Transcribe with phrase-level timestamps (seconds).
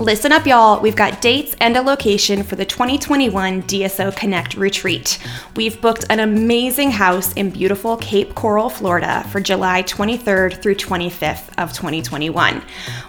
[0.00, 0.80] Listen up, y'all.
[0.80, 5.18] We've got dates and a location for the 2021 DSO Connect retreat.
[5.56, 11.50] We've booked an amazing house in beautiful Cape Coral, Florida for July 23rd through 25th
[11.58, 12.62] of 2021.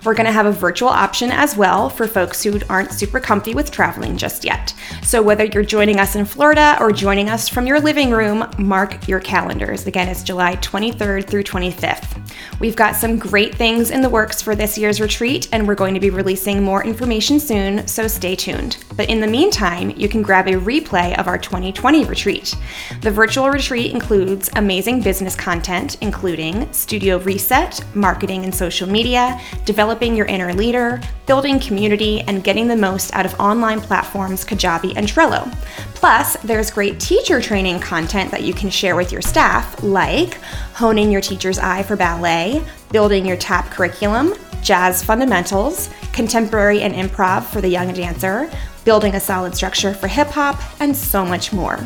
[0.03, 3.55] We're going to have a virtual option as well for folks who aren't super comfy
[3.55, 4.73] with traveling just yet.
[5.01, 9.07] So whether you're joining us in Florida or joining us from your living room, mark
[9.07, 9.87] your calendars.
[9.87, 12.17] Again, it's July 23rd through 25th.
[12.59, 15.93] We've got some great things in the works for this year's retreat, and we're going
[15.93, 18.83] to be releasing more information soon, so stay tuned.
[18.95, 22.55] But in the meantime, you can grab a replay of our 2020 retreat.
[23.01, 30.15] The virtual retreat includes amazing business content, including studio reset, marketing and social media, developing
[30.15, 35.07] your inner leader, building community, and getting the most out of online platforms Kajabi and
[35.07, 35.51] Trello.
[35.95, 40.35] Plus, there's great teacher training content that you can share with your staff, like
[40.73, 47.43] honing your teacher's eye for ballet, building your tap curriculum, jazz fundamentals, contemporary and improv
[47.43, 48.49] for the young dancer,
[48.83, 51.79] building a solid structure for hip hop, and so much more.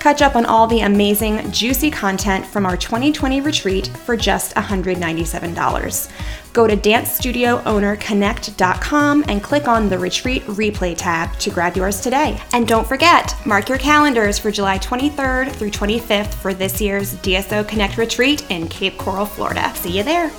[0.00, 6.12] Catch up on all the amazing, juicy content from our 2020 retreat for just $197.
[6.52, 12.40] Go to dancestudioownerconnect.com and click on the retreat replay tab to grab yours today.
[12.52, 17.68] And don't forget, mark your calendars for July 23rd through 25th for this year's DSO
[17.68, 19.72] Connect retreat in Cape Coral, Florida.
[19.74, 20.30] See you there.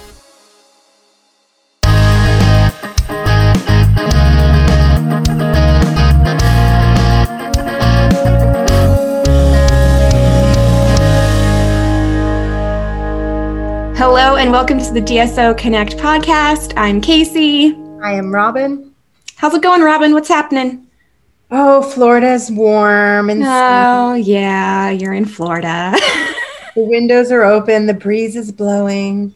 [14.00, 16.72] Hello, and welcome to the DSO Connect podcast.
[16.78, 17.76] I'm Casey.
[18.02, 18.96] I am Robin.
[19.36, 20.14] How's it going, Robin?
[20.14, 20.88] What's happening?
[21.52, 25.92] Oh, Florida's warm and Oh, yeah, you're in Florida.
[26.76, 29.36] the windows are open, the breeze is blowing.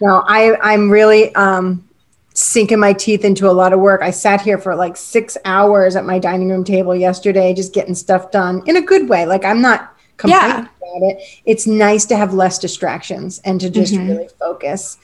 [0.00, 1.86] No, I I'm really um
[2.32, 4.00] sinking my teeth into a lot of work.
[4.00, 7.94] I sat here for like 6 hours at my dining room table yesterday just getting
[7.94, 9.26] stuff done in a good way.
[9.26, 10.58] Like I'm not complaining Yeah.
[10.58, 11.22] about it.
[11.44, 14.08] It's nice to have less distractions and to just Mhm.
[14.08, 14.98] really focus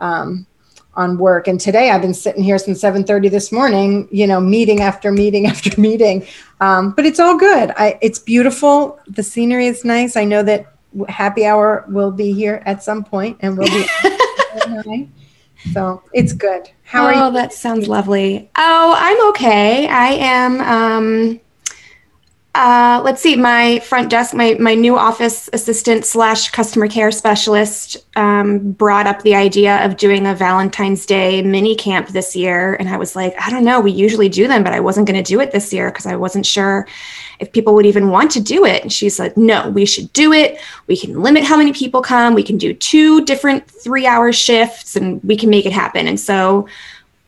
[0.00, 0.46] um,
[0.94, 1.46] on work.
[1.48, 5.46] And today I've been sitting here since 7:30 this morning, you know, meeting after meeting
[5.52, 6.26] after meeting.
[6.60, 7.72] Um, but it's all good.
[7.76, 8.98] I, it's beautiful.
[9.08, 10.16] The scenery is nice.
[10.16, 10.66] I know that
[11.08, 13.86] happy hour will be here at some point and we'll be
[15.72, 16.68] so it's good.
[16.82, 17.32] How are oh, you?
[17.34, 18.50] that sounds lovely.
[18.56, 19.88] Oh, I'm okay.
[19.88, 20.60] I am.
[20.60, 21.40] Um,
[22.54, 23.34] uh, let's see.
[23.34, 29.22] My front desk, my my new office assistant slash customer care specialist, um, brought up
[29.22, 33.34] the idea of doing a Valentine's Day mini camp this year, and I was like,
[33.40, 33.80] I don't know.
[33.80, 36.16] We usually do them, but I wasn't going to do it this year because I
[36.16, 36.86] wasn't sure
[37.38, 38.82] if people would even want to do it.
[38.82, 40.60] And she said, No, we should do it.
[40.88, 42.34] We can limit how many people come.
[42.34, 46.06] We can do two different three hour shifts, and we can make it happen.
[46.06, 46.68] And so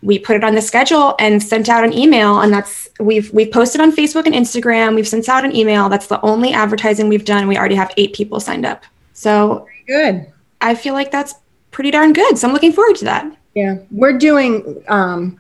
[0.05, 3.51] we put it on the schedule and sent out an email and that's we've we've
[3.51, 4.95] posted on facebook and instagram.
[4.95, 5.89] We've sent out an email.
[5.89, 7.49] That's the only advertising we've done.
[7.49, 8.85] We already have eight people signed up.
[9.15, 10.31] So Good.
[10.61, 11.35] i feel like that's
[11.71, 12.39] pretty darn good.
[12.39, 13.37] So i'm looking forward to that.
[13.55, 14.83] Yeah, we're doing.
[14.89, 15.39] Um,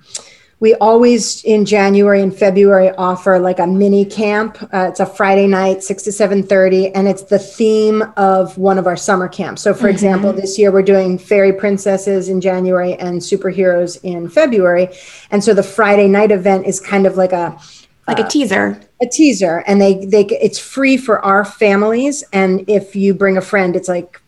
[0.65, 4.57] we always in January and February offer like a mini camp.
[4.73, 8.79] Uh, it's a Friday night, six to seven thirty, and it's the theme of one
[8.79, 9.61] of our summer camps.
[9.61, 9.91] So, for Mhm.
[9.91, 14.89] example, this year we're doing fairy princesses in January and superheroes in February,
[15.31, 17.59] and so the Friday night event is kind of like a
[18.09, 22.95] like a teaser a teaser and they they it's free for our families and if
[22.95, 24.21] you bring a friend it's like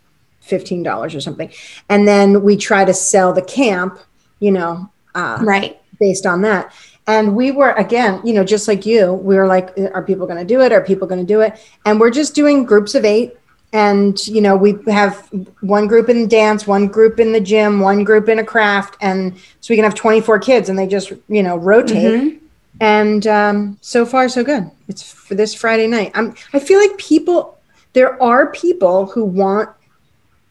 [0.48, 1.50] $15 or something
[1.91, 3.98] and then we try to sell the camp
[4.41, 6.72] you know uh, right based on that.
[7.06, 10.38] And we were again you know just like you we were like are people going
[10.38, 10.72] to do it?
[10.72, 11.54] Are people going to do it?
[11.84, 13.36] And we're just doing groups of eight.
[13.72, 15.28] And you know we have
[15.60, 18.96] one group in dance one group in the gym one group in a craft.
[19.00, 22.20] And so we can have 24 kids and they just you know rotate.
[22.20, 22.38] Mhm.
[22.80, 24.70] and um, so far so good.
[24.88, 26.12] It's for this friday night.
[26.14, 27.58] I'm i feel like people
[27.92, 29.70] there are people who want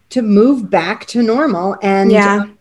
[0.09, 2.35] to move back to normal and Yeah.
[2.43, 2.54] um,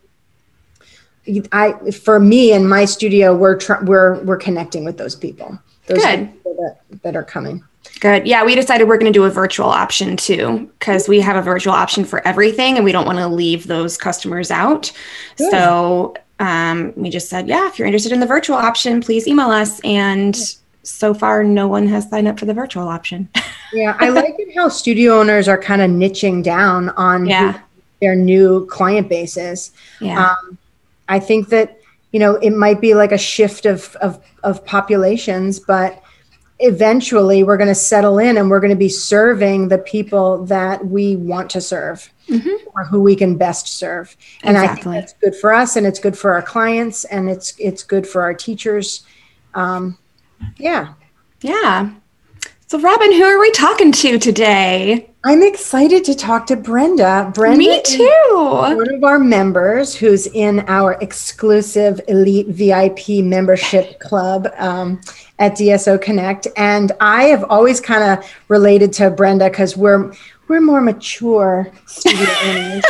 [1.52, 5.58] i for me and my studio we're tr- we're we're connecting with those people.
[5.86, 6.32] Those Good.
[6.32, 6.54] people
[6.90, 7.62] that, that are coming.
[8.00, 8.26] Good.
[8.26, 11.42] Yeah we decided we're going to do a virtual option too because we have a
[11.42, 14.92] virtual option for everything and we don't want to leave those customers out.
[15.36, 15.50] Good.
[15.50, 19.50] so um, we just said yeah if you're interested in the virtual option please email
[19.50, 19.80] us.
[19.80, 20.36] And
[20.82, 23.28] so far no one has signed up for the virtual option.
[23.72, 27.58] Yeah i like it how studio owners are kind of niching down on Yeah.
[28.00, 30.30] their new client bases yeah.
[30.30, 30.56] Um,
[31.08, 31.80] I think that
[32.12, 36.02] you know it might be like a shift of of, of populations, but
[36.60, 40.86] eventually we're going to settle in and we're going to be serving the people that
[40.86, 42.10] we want to serve.
[42.28, 42.68] mm-hmm.
[42.74, 44.16] or who we can best serve.
[44.42, 44.92] And exactly.
[44.92, 47.82] I think that's good for us and it's good for our clients and it's it's
[47.82, 49.04] good for our teachers.
[49.54, 49.98] Um,
[50.56, 50.94] yeah.
[51.40, 51.92] Yeah.
[52.66, 55.10] So Robin, who are we talking to today?
[55.26, 57.32] I'm excited to talk to Brenda.
[57.34, 58.30] Brenda Me too.
[58.34, 65.00] one of our members who's in our exclusive elite VIP membership club um,
[65.38, 66.46] at DSO Connect.
[66.58, 70.12] And I have always kind of related to Brenda because we're
[70.48, 72.84] we're more mature studio owners.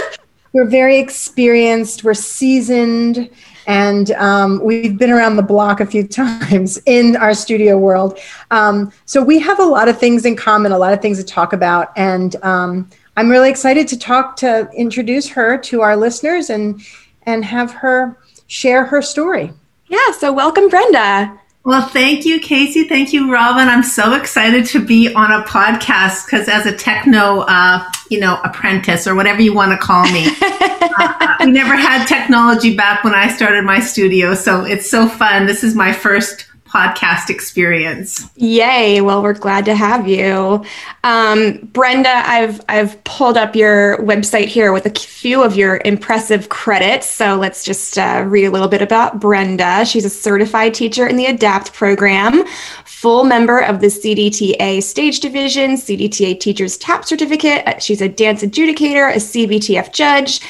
[0.53, 3.31] we're very experienced, we're seasoned,
[3.67, 8.19] and um, we've been around the block a few times in our studio world.
[8.51, 11.25] Um, so we have a lot of things in common, a lot of things to
[11.25, 16.51] talk about, and um, I'm really excited to talk to introduce her to our listeners
[16.51, 16.81] and
[17.23, 19.53] and have her share her story.
[19.87, 20.11] Yeah.
[20.19, 21.41] So welcome, Brenda.
[21.65, 22.87] Well, thank you, Casey.
[22.87, 23.69] Thank you, Robin.
[23.69, 28.39] I'm so excited to be on a podcast because, as a techno, uh, you know,
[28.45, 33.15] apprentice or whatever you want to call me, uh, we never had technology back when
[33.15, 35.47] I started my studio, so it's so fun.
[35.47, 36.45] This is my first
[36.75, 38.29] podcast experience.
[38.37, 39.01] Yay!
[39.01, 40.65] Well, we're glad to have you,
[41.05, 42.11] um, Brenda.
[42.11, 47.09] I've I've pulled up your website here with a few of your impressive credits.
[47.09, 49.85] So let's just uh, read a little bit about Brenda.
[49.85, 52.45] She's a certified teacher in the ADAPT program,
[52.85, 57.83] full member of the CDTA Stage Division, CDTA Teachers TAP Certificate.
[57.83, 60.41] She's a dance adjudicator, a CBTF judge,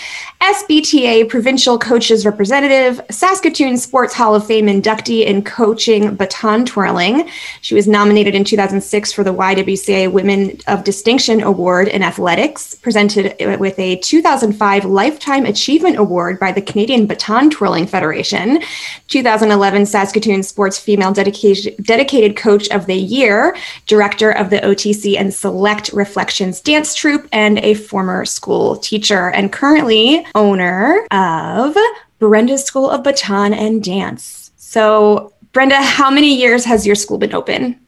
[0.41, 7.31] SBTA Provincial Coaches Representative, Saskatoon Sports Hall of Fame inductee in coaching baton twirling.
[7.63, 13.35] She was nominated in 2006 for the YWCA Women of Distinction Award in Athletics, presented
[13.59, 18.61] with a 2005 Lifetime Achievement Award by the Canadian Baton Twirling Federation,
[19.09, 25.33] 2011 Saskatoon Sports Female Dedication, Dedicated Coach of the Year, Director of the OTC and
[25.33, 31.77] Select Reflections Dance Troupe, and a former school teacher, and currently owner of
[32.19, 34.51] Brenda's School of Baton and Dance.
[34.57, 37.79] So, Brenda, how many years has your school been open?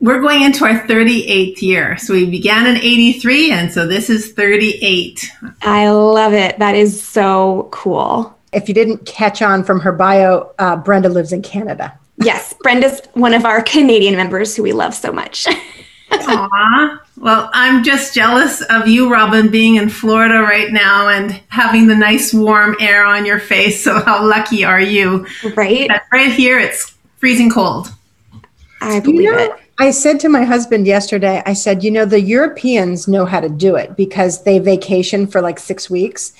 [0.00, 1.98] We're going into our 38th year.
[1.98, 5.30] So we began in 83, and so this is 38.
[5.60, 6.58] I love it.
[6.58, 8.34] That is so cool.
[8.54, 11.98] If you didn't catch on from her bio, uh, Brenda lives in Canada.
[12.16, 15.46] Yes, Brenda's one of our Canadian members who we love so much.
[16.12, 17.02] Aw.
[17.16, 21.94] Well, I'm just jealous of you, Robin, being in Florida right now and having the
[21.94, 23.84] nice warm air on your face.
[23.84, 25.26] So, how lucky are you?
[25.54, 25.88] Right.
[25.88, 27.92] But right here, it's freezing cold.
[28.80, 29.52] I believe you know, it.
[29.78, 33.48] I said to my husband yesterday, I said, you know, the Europeans know how to
[33.48, 36.34] do it because they vacation for like six weeks.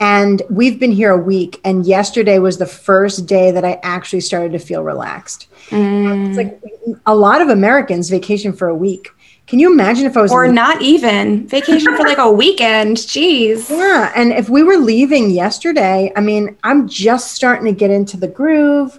[0.00, 1.60] And we've been here a week.
[1.62, 5.46] And yesterday was the first day that I actually started to feel relaxed.
[5.68, 6.28] Mm.
[6.28, 6.60] It's like
[7.04, 9.10] a lot of Americans vacation for a week.
[9.46, 10.54] Can you imagine if I was or leaving?
[10.56, 12.96] not even vacation for like a weekend?
[12.96, 13.70] Jeez.
[13.70, 18.16] Yeah, and if we were leaving yesterday, I mean, I'm just starting to get into
[18.16, 18.98] the groove.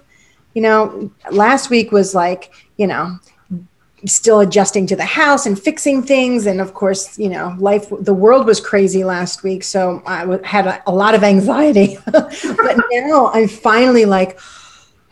[0.54, 3.18] You know, last week was like, you know,
[4.06, 7.92] still adjusting to the house and fixing things, and of course, you know, life.
[8.00, 11.98] The world was crazy last week, so I had a, a lot of anxiety.
[12.06, 14.40] but now I'm finally like,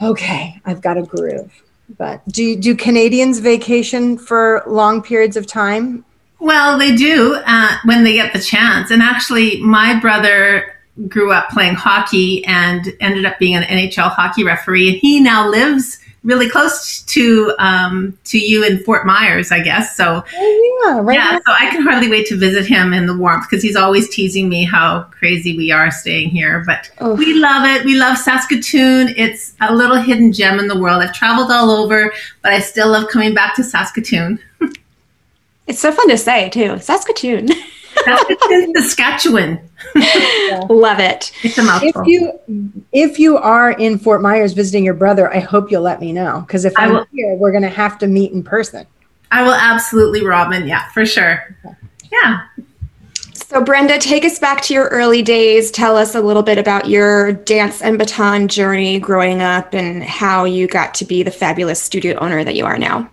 [0.01, 1.53] okay, I've got a groove.
[1.99, 6.05] But do do Canadians vacation for long periods of time?
[6.39, 8.91] Well, they do uh, when they get the chance.
[8.91, 10.75] And actually, my brother
[11.09, 15.49] grew up playing hockey and ended up being an NHL hockey referee, and he now
[15.49, 19.97] lives really close to um, to you in Fort Myers, I guess.
[19.97, 21.39] So oh, yeah, right yeah.
[21.39, 24.49] So I can hardly wait to visit him in the warmth because he's always teasing
[24.49, 26.65] me how crazy we are staying here.
[26.67, 27.15] But oh.
[27.15, 27.85] we love it.
[27.85, 29.15] We love Saskatoon.
[29.17, 31.03] It's a little hidden gem in the world.
[31.03, 34.41] I've traveled all over, but I still love coming back to Saskatoon.
[35.69, 37.49] it's so fun to say too, Saskatoon.
[38.05, 39.71] Saskatoon, Saskatchewan.
[40.69, 41.33] Love it.
[41.43, 42.03] It's a mouthful.
[42.03, 46.01] If you if you are in Fort Myers visiting your brother, I hope you'll let
[46.01, 48.87] me know because if I'm will, here, we're going to have to meet in person.
[49.31, 50.67] I will absolutely, Robin.
[50.67, 51.57] Yeah, for sure.
[51.65, 51.77] Okay.
[52.13, 52.47] Yeah.
[53.49, 55.71] So, Brenda, take us back to your early days.
[55.71, 60.45] Tell us a little bit about your dance and baton journey growing up and how
[60.45, 63.09] you got to be the fabulous studio owner that you are now.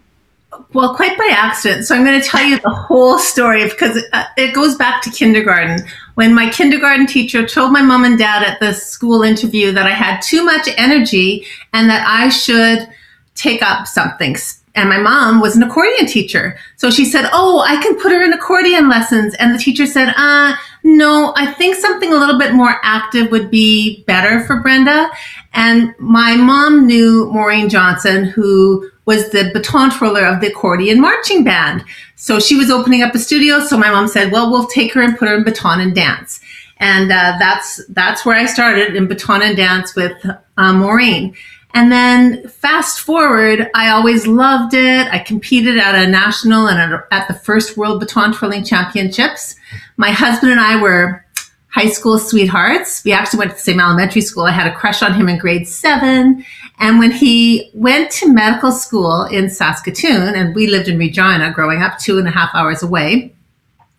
[0.73, 1.85] Well, quite by accident.
[1.85, 5.01] So I'm going to tell you the whole story because it, uh, it, goes back
[5.03, 5.85] to kindergarten.
[6.15, 9.91] When my kindergarten teacher told my mom and dad at the school interview that I
[9.91, 12.87] had too much energy and that I should
[13.35, 14.35] take up something
[14.75, 16.57] and my mom was an accordion teacher.
[16.77, 19.35] So she said, Oh, I can put her in accordion lessons.
[19.35, 23.51] And the teacher said, Uh, no, I think something a little bit more active would
[23.51, 25.09] be better for Brenda.
[25.53, 31.43] And my mom knew Maureen Johnson, who was the baton twirler of the accordion marching
[31.43, 31.83] band.
[32.15, 33.59] So she was opening up a studio.
[33.59, 36.39] So my mom said, well, we'll take her and put her in baton and dance.
[36.77, 40.13] And uh, that's, that's where I started in baton and dance with
[40.57, 41.35] uh, Maureen.
[41.73, 45.07] And then fast forward, I always loved it.
[45.11, 49.55] I competed at a national and at the first World Baton Twirling Championships.
[49.97, 51.25] My husband and I were
[51.69, 53.03] high school sweethearts.
[53.03, 54.43] We actually went to the same elementary school.
[54.43, 56.45] I had a crush on him in grade seven.
[56.79, 61.81] And when he went to medical school in Saskatoon, and we lived in Regina growing
[61.81, 63.33] up, two and a half hours away,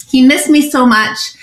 [0.07, 1.35] he missed me so much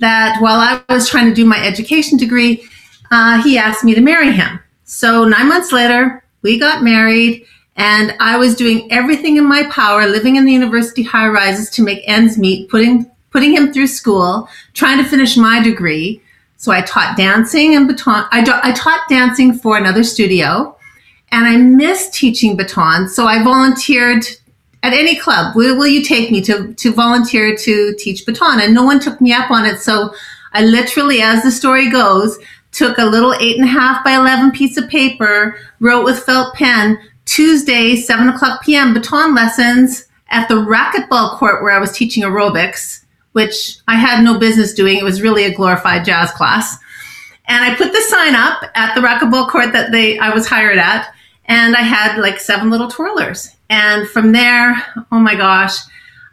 [0.00, 2.62] that while I was trying to do my education degree,
[3.10, 4.60] uh, he asked me to marry him.
[4.90, 10.04] So nine months later, we got married, and I was doing everything in my power,
[10.04, 14.48] living in the university high rises to make ends meet, putting putting him through school,
[14.74, 16.20] trying to finish my degree.
[16.56, 18.26] So I taught dancing and baton.
[18.32, 20.76] I, I taught dancing for another studio,
[21.30, 23.08] and I missed teaching baton.
[23.08, 24.24] So I volunteered
[24.82, 25.54] at any club.
[25.54, 28.60] Will, will you take me to to volunteer to teach baton?
[28.60, 29.78] And no one took me up on it.
[29.78, 30.12] So
[30.52, 32.36] I literally, as the story goes,
[32.72, 36.54] took a little eight and a half by 11 piece of paper, wrote with felt
[36.54, 42.22] pen, Tuesday, 7 o'clock p.m., baton lessons at the racquetball court where I was teaching
[42.22, 44.98] aerobics, which I had no business doing.
[44.98, 46.76] It was really a glorified jazz class.
[47.46, 50.78] And I put the sign up at the racquetball court that they I was hired
[50.78, 51.12] at,
[51.46, 53.54] and I had like seven little twirlers.
[53.68, 55.76] And from there, oh my gosh,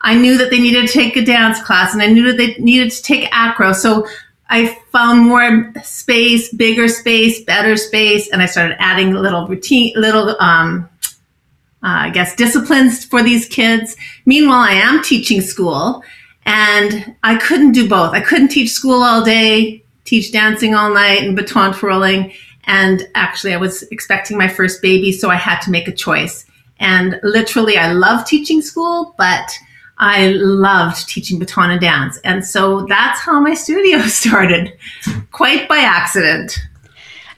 [0.01, 2.53] I knew that they needed to take a dance class and I knew that they
[2.62, 3.74] needed to take acro.
[3.74, 4.08] So
[4.50, 10.36] I found more space, bigger space, better space, and I started adding little routine, little,
[10.39, 10.89] um,
[11.84, 13.96] uh, I guess, disciplines for these kids.
[14.25, 16.04] Meanwhile, I am teaching school,
[16.46, 18.13] and I couldn't do both.
[18.13, 22.32] I couldn't teach school all day, teach dancing all night, and baton twirling.
[22.63, 26.46] And actually, I was expecting my first baby, so I had to make a choice.
[26.80, 29.51] And literally, I love teaching school, but
[30.00, 32.18] I loved teaching baton and dance.
[32.24, 34.74] And so that's how my studio started,
[35.32, 36.60] quite by accident.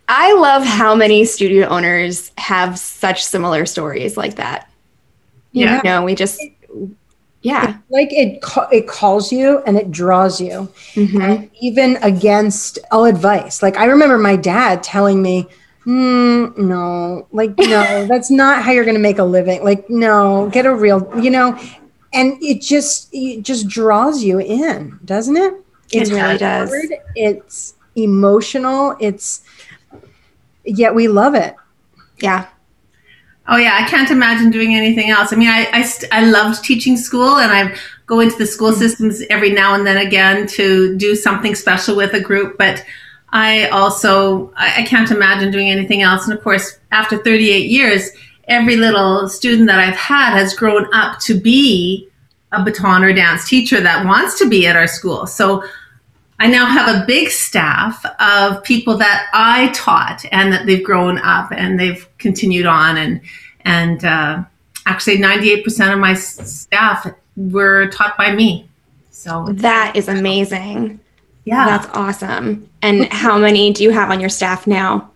[0.07, 4.69] I love how many studio owners have such similar stories like that.
[5.51, 5.77] Yeah.
[5.77, 6.41] You know, we just,
[7.41, 7.77] yeah.
[7.77, 10.67] It's like it, it calls you and it draws you.
[10.95, 11.45] Mm-hmm.
[11.61, 13.61] even against all advice.
[13.61, 15.47] Like I remember my dad telling me,
[15.85, 19.63] mm, no, like, no, that's not how you're going to make a living.
[19.63, 21.57] Like, no, get a real, you know,
[22.13, 25.53] and it just it just draws you in doesn't it?
[25.91, 26.71] It really does.
[27.15, 29.41] it's emotional it's
[30.63, 31.55] yet we love it.
[32.21, 32.47] Yeah.
[33.47, 35.33] Oh yeah i can't imagine doing anything else.
[35.33, 37.75] I mean i i, st- I loved teaching school and i
[38.05, 38.79] go into the school mm-hmm.
[38.79, 42.83] systems every now and then again to do something special with a group but
[43.29, 46.27] i also I, I can't imagine doing anything else.
[46.27, 48.09] And of course after 38 years
[48.49, 52.07] every little student that I've had has grown up to be
[52.51, 55.27] a baton or dance teacher that wants to be at our school.
[55.27, 55.63] So
[56.39, 61.19] I now have a big staff of people that I taught and that they've grown
[61.19, 63.21] up and they've continued on and
[63.65, 64.43] and uh,
[64.85, 68.67] actually 98% of my staff were taught by me.
[69.11, 70.99] So that is amazing.
[71.43, 71.65] Yeah.
[71.65, 72.69] That's awesome.
[72.81, 75.11] And how many do you have on your staff now?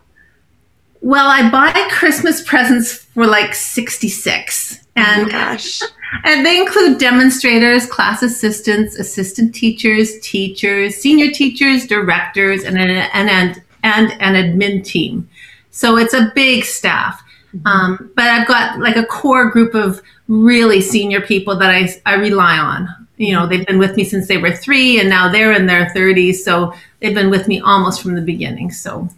[1.04, 4.80] Well, I buy Christmas presents for like 66.
[4.96, 5.82] And, oh gosh.
[6.24, 13.30] and they include demonstrators, class assistants, assistant teachers, teachers, senior teachers, directors, and an, and,
[13.30, 15.30] and, and an admin team.
[15.72, 17.22] So it's a big staff.
[17.54, 17.68] Mm-hmm.
[17.68, 22.16] Um, but I've got like a core group of really senior people that I, I
[22.16, 22.88] rely on.
[23.18, 25.88] You know, they've been with me since they were three and now they're in their
[25.94, 26.36] 30s.
[26.36, 28.72] So they've been with me almost from the beginning.
[28.72, 29.10] So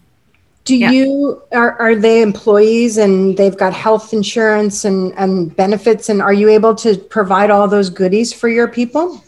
[0.65, 0.91] do yeah.
[0.91, 6.34] you are, are they employees and they've got health insurance and, and benefits and are
[6.34, 9.24] you able to provide all those goodies for your people?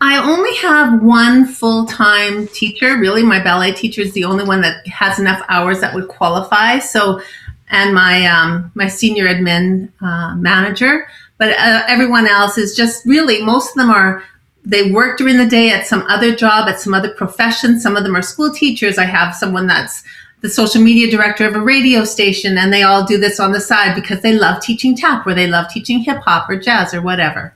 [0.00, 2.96] I only have one full-time teacher.
[2.96, 6.78] Really, my ballet teacher is the only one that has enough hours that would qualify.
[6.78, 7.20] So,
[7.68, 11.08] and my um, my senior admin uh, manager.
[11.36, 14.22] But uh, everyone else is just really most of them are
[14.64, 17.80] they work during the day at some other job at some other profession.
[17.80, 18.98] Some of them are school teachers.
[18.98, 20.04] I have someone that's
[20.40, 23.60] the social media director of a radio station, and they all do this on the
[23.60, 27.02] side because they love teaching tap or they love teaching hip hop or jazz or
[27.02, 27.54] whatever.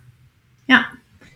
[0.69, 0.85] Yeah.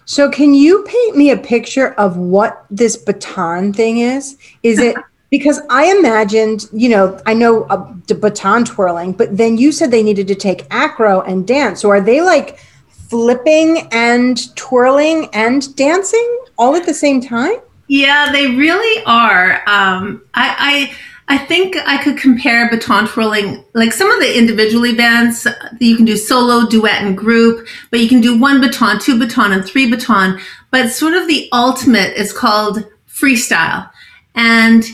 [0.05, 4.37] So, can you paint me a picture of what this baton thing is?
[4.63, 4.97] Is it
[5.31, 9.91] because I imagined, you know, I know uh, the baton twirling, but then you said
[9.91, 11.81] they needed to take acro and dance.
[11.81, 17.57] So are they like flipping and twirling and dancing all at the same time?
[17.89, 19.63] Yeah, they really are.
[19.69, 20.97] Um, I, I
[21.29, 25.47] I think I could compare baton twirling, like some of the individual events.
[25.81, 29.53] You can do solo, duet, and group, but you can do one baton, two baton,
[29.53, 30.39] and three baton.
[30.71, 33.91] But sort of the ultimate is called freestyle,
[34.35, 34.85] and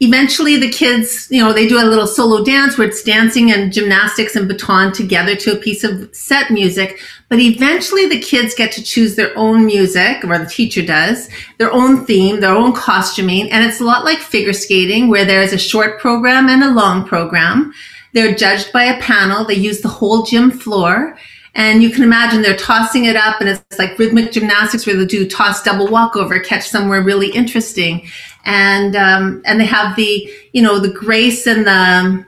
[0.00, 3.72] eventually the kids, you know, they do a little solo dance where it's dancing and
[3.72, 7.00] gymnastics and baton together to a piece of set music.
[7.28, 11.72] But eventually the kids get to choose their own music, or the teacher does, their
[11.72, 13.50] own theme, their own costuming.
[13.50, 17.06] And it's a lot like figure skating where there's a short program and a long
[17.06, 17.72] program.
[18.12, 19.44] They're judged by a panel.
[19.44, 21.18] They use the whole gym floor.
[21.54, 25.06] And you can imagine they're tossing it up and it's like rhythmic gymnastics where they
[25.06, 28.06] do toss double walkover, catch somewhere really interesting
[28.46, 32.24] and um, and they have the you know the grace and the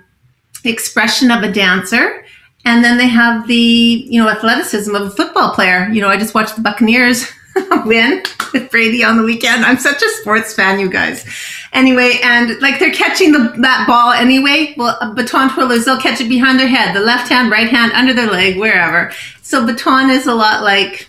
[0.64, 2.24] expression of a dancer.
[2.64, 5.88] And then they have the you know athleticism of a football player.
[5.88, 7.30] You know i just watched the buccaneers
[7.86, 8.22] win
[8.52, 9.64] with brady on the weekend.
[9.64, 11.24] I'm such a sports fan you guys.
[11.72, 14.74] Anyway and like they're catching the, that ball anyway.
[14.76, 18.12] Well baton twirlers they'll catch it behind their head the left hand right hand under
[18.12, 19.12] their leg wherever.
[19.40, 21.08] So baton is a lot like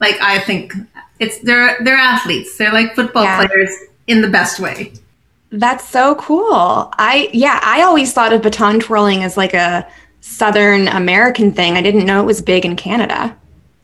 [0.00, 0.74] like i think
[1.18, 2.58] it's they're they're athletes.
[2.58, 3.46] They're like football yeah.
[3.46, 3.70] players
[4.06, 4.92] in the best way.
[5.50, 6.92] That's so cool.
[6.98, 9.86] I yeah, I always thought of baton twirling as like a
[10.20, 11.76] Southern American thing.
[11.76, 13.36] I didn't know it was big in Canada.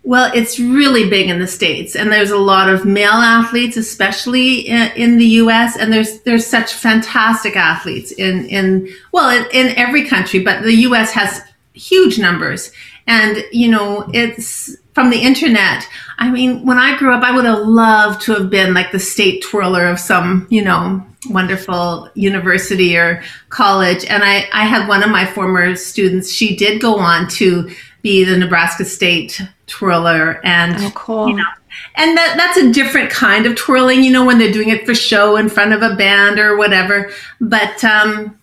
[0.03, 4.61] Well, it's really big in the states, and there's a lot of male athletes, especially
[4.61, 5.77] in, in the U.S.
[5.77, 10.75] And there's there's such fantastic athletes in in well in, in every country, but the
[10.89, 11.13] U.S.
[11.13, 11.43] has
[11.75, 12.73] huge numbers.
[13.07, 15.87] And you know, it's from the internet.
[16.19, 18.99] I mean, when I grew up, I would have loved to have been like the
[18.99, 24.05] state twirler of some, you know, wonderful university or college.
[24.07, 27.71] And I, I had one of my former students, she did go on to
[28.03, 30.41] be the Nebraska State twirler.
[30.45, 31.29] And, oh, cool.
[31.29, 31.45] you know,
[31.95, 34.95] and that, that's a different kind of twirling, you know, when they're doing it for
[34.95, 37.11] show in front of a band or whatever.
[37.41, 38.40] But, um,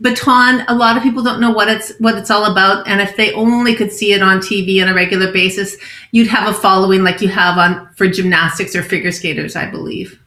[0.00, 2.86] baton a lot of people don't know what it's what it's all about.
[2.86, 5.76] And if they only could see it on tv on a regular basis
[6.12, 10.20] you'd have a following like you have on for gymnastics or figure skaters i believe.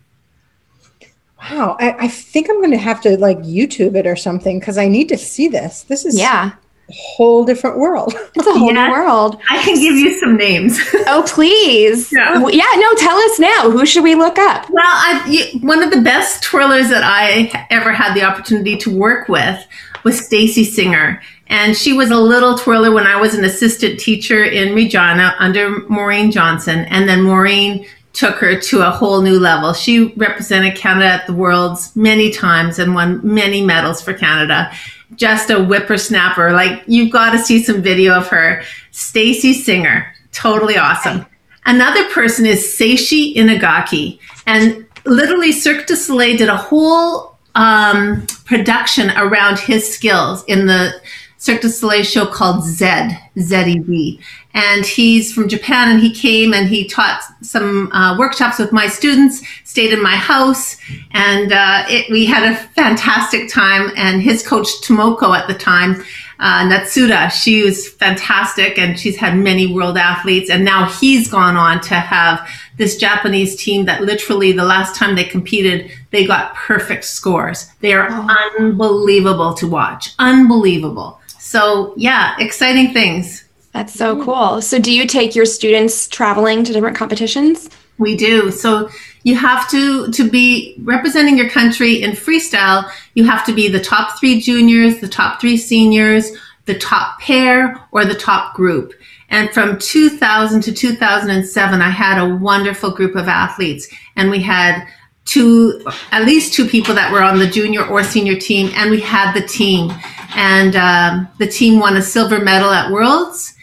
[1.52, 1.78] Wow.
[1.80, 4.88] I, I think i'm going to have to like youtube it or something because i
[4.88, 5.84] need to see this.
[5.84, 6.54] This is yeah
[6.91, 8.13] whole different world.
[8.36, 8.88] It's a whole yeah.
[8.88, 9.41] new world.
[9.49, 10.80] I can give you some names.
[11.08, 12.10] oh, please.
[12.12, 12.36] Yeah.
[12.47, 12.63] yeah.
[12.75, 13.69] no, tell us now.
[13.69, 14.69] Who should we look up?
[14.69, 19.28] Well, I, one of the best twirlers that I ever had the opportunity to work
[19.28, 19.65] with
[20.06, 21.21] was Stacy Singer.
[21.47, 25.80] And she was a little twirler when I was an assistant teacher in Regina under
[25.89, 26.86] Maureen Johnson.
[26.86, 29.73] And then Maureen took her to a whole new level.
[29.73, 34.71] She represented Canada at the Worlds many times and won many medals for Canada
[35.15, 36.52] just a whippersnapper.
[36.52, 38.63] Like you've got to see some video of her.
[38.91, 41.26] Stacy Singer, totally awesome.
[41.65, 49.12] Another person is Seishi Inagaki, and literally Cirque du Soleil did a whole um, production
[49.12, 50.93] around his skills in the
[51.38, 54.19] Cirque du Soleil show called Zed, Z-E-D.
[54.54, 58.88] And he's from Japan and he came and he taught some uh, workshops with my
[58.88, 60.76] students, stayed in my house,
[61.12, 63.92] and uh, it, we had a fantastic time.
[63.96, 66.04] And his coach, Tomoko, at the time,
[66.40, 70.50] uh, Natsuda, she was fantastic and she's had many world athletes.
[70.50, 75.16] And now he's gone on to have this Japanese team that literally the last time
[75.16, 77.70] they competed, they got perfect scores.
[77.82, 78.10] They are
[78.58, 80.16] unbelievable to watch.
[80.18, 81.20] Unbelievable.
[81.40, 83.44] So, yeah, exciting things.
[83.73, 84.62] That's so cool.
[84.62, 87.69] So, do you take your students traveling to different competitions?
[87.97, 88.51] We do.
[88.51, 88.89] So,
[89.23, 92.89] you have to to be representing your country in freestyle.
[93.13, 96.32] You have to be the top 3 juniors, the top 3 seniors,
[96.65, 98.93] the top pair or the top group.
[99.29, 104.88] And from 2000 to 2007, I had a wonderful group of athletes and we had
[105.25, 108.99] two, at least two people that were on the junior or senior team and we
[108.99, 109.91] had the team
[110.36, 113.53] and um, the team won a silver medal at Worlds,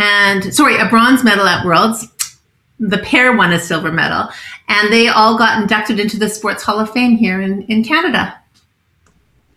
[0.00, 2.08] and sorry, a bronze medal at Worlds.
[2.78, 4.30] The pair won a silver medal,
[4.68, 8.38] and they all got inducted into the Sports Hall of Fame here in, in Canada.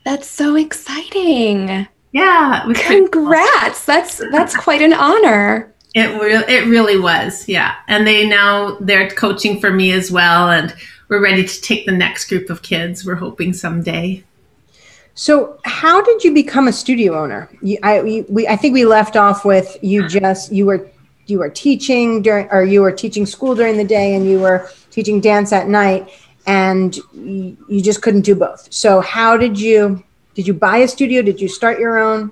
[0.03, 1.88] That's so exciting!
[2.12, 3.86] Yeah, congrats!
[3.86, 5.73] That's that's quite an honor.
[5.95, 7.75] It re- it really was, yeah.
[7.88, 10.75] And they now they're coaching for me as well, and
[11.08, 13.06] we're ready to take the next group of kids.
[13.06, 14.23] We're hoping someday.
[15.15, 17.49] So, how did you become a studio owner?
[17.62, 20.89] You, I we, I think we left off with you just you were
[21.28, 24.69] you were teaching during or you were teaching school during the day and you were
[24.91, 26.10] teaching dance at night.
[26.45, 28.67] and you just couldn't do both.
[28.73, 30.04] So how did you
[30.36, 31.21] did you buy a studio?
[31.21, 32.32] Did you start your own?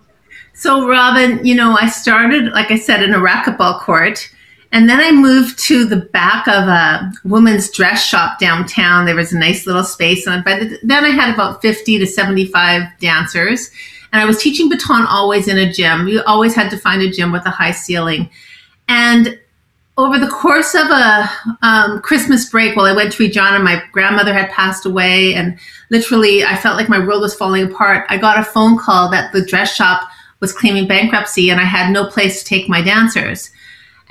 [0.53, 4.29] So Robin, you know, I started like I said in a racquetball court.
[4.73, 9.05] And then I moved to the back of a woman's dress shop downtown.
[9.05, 10.25] There was a nice little space.
[10.25, 13.69] And by the, then I had about 50 to 75 dancers.
[14.13, 16.07] And I was teaching baton always in a gym.
[16.07, 18.29] You always had to find a gym with a high ceiling.
[18.87, 19.39] And
[19.97, 21.29] over the course of a
[21.61, 26.43] um, Christmas break, while I went to Regina, my grandmother had passed away, and literally
[26.43, 28.05] I felt like my world was falling apart.
[28.09, 31.91] I got a phone call that the dress shop was claiming bankruptcy, and I had
[31.91, 33.51] no place to take my dancers.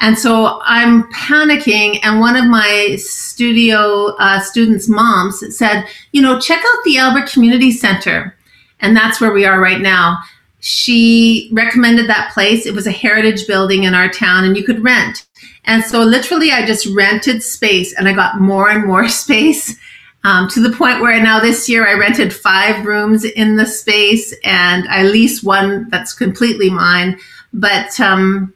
[0.00, 6.40] And so I'm panicking, and one of my studio uh, students' moms said, "You know,
[6.40, 8.34] check out the Albert Community Center,"
[8.80, 10.18] and that's where we are right now.
[10.60, 12.66] She recommended that place.
[12.66, 15.26] It was a heritage building in our town, and you could rent.
[15.64, 19.76] And so literally I just rented space and I got more and more space
[20.24, 24.34] um, to the point where now this year I rented five rooms in the space
[24.44, 27.18] and I lease one that's completely mine.
[27.52, 28.52] But um,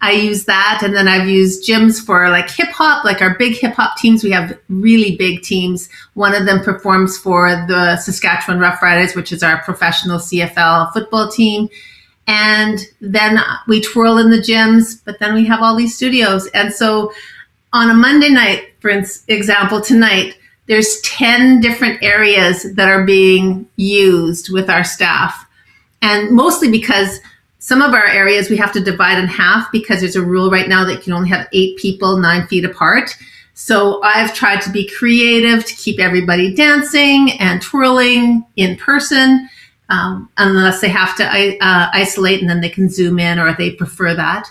[0.00, 0.82] I use that.
[0.84, 4.22] And then I've used gyms for like hip hop, like our big hip hop teams.
[4.22, 5.88] We have really big teams.
[6.14, 11.68] One of them performs for the Saskatchewan Roughriders, which is our professional CFL football team
[12.26, 16.46] and then we twirl in the gyms, but then we have all these studios.
[16.48, 17.12] And so
[17.72, 24.52] on a Monday night, for example, tonight, there's 10 different areas that are being used
[24.52, 25.46] with our staff.
[26.02, 27.20] And mostly because
[27.66, 30.68] some of our areas we have to divide in half because there's a rule right
[30.68, 33.16] now that you can only have eight people nine feet apart.
[33.54, 39.48] So I've tried to be creative to keep everybody dancing and twirling in person
[39.88, 43.72] um, unless they have to uh, isolate and then they can zoom in or they
[43.72, 44.48] prefer that.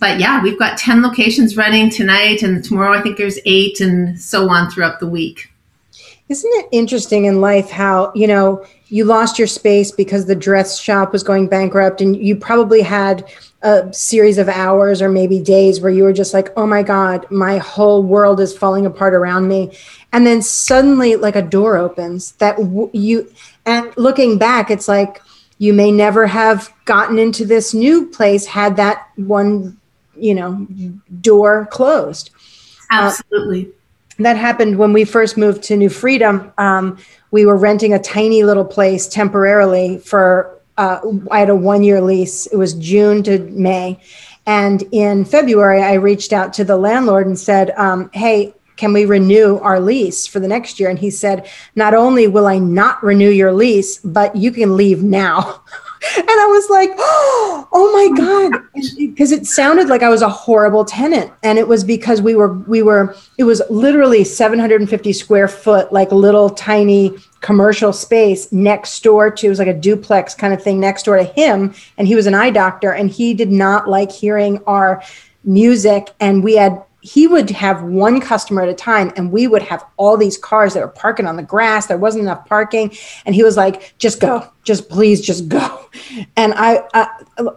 [0.00, 4.18] But yeah, we've got 10 locations running tonight, and tomorrow I think there's eight, and
[4.18, 5.51] so on throughout the week.
[6.32, 10.80] Isn't it interesting in life how, you know, you lost your space because the dress
[10.80, 15.82] shop was going bankrupt, and you probably had a series of hours or maybe days
[15.82, 19.46] where you were just like, oh my God, my whole world is falling apart around
[19.46, 19.76] me.
[20.14, 23.30] And then suddenly, like a door opens that w- you,
[23.66, 25.20] and looking back, it's like
[25.58, 29.78] you may never have gotten into this new place had that one,
[30.16, 30.66] you know,
[31.20, 32.30] door closed.
[32.90, 33.66] Absolutely.
[33.66, 33.81] Uh,
[34.18, 36.52] that happened when we first moved to New Freedom.
[36.58, 36.98] Um,
[37.30, 42.00] we were renting a tiny little place temporarily for, uh, I had a one year
[42.00, 42.46] lease.
[42.46, 44.00] It was June to May.
[44.46, 49.04] And in February, I reached out to the landlord and said, um, Hey, can we
[49.04, 50.90] renew our lease for the next year?
[50.90, 55.02] And he said, not only will I not renew your lease, but you can leave
[55.02, 55.62] now.
[56.16, 58.62] and I was like, oh, oh my God.
[58.98, 61.32] Because it sounded like I was a horrible tenant.
[61.42, 66.10] And it was because we were, we were, it was literally 750 square foot, like
[66.12, 70.80] little tiny commercial space next door to, it was like a duplex kind of thing
[70.80, 71.74] next door to him.
[71.98, 75.02] And he was an eye doctor and he did not like hearing our
[75.44, 76.10] music.
[76.20, 79.84] And we had he would have one customer at a time and we would have
[79.96, 81.86] all these cars that were parking on the grass.
[81.86, 82.96] There wasn't enough parking.
[83.26, 84.48] And he was like just go.
[84.62, 85.80] Just please just go.
[86.36, 87.08] And i i,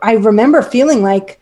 [0.01, 1.39] I remember feeling like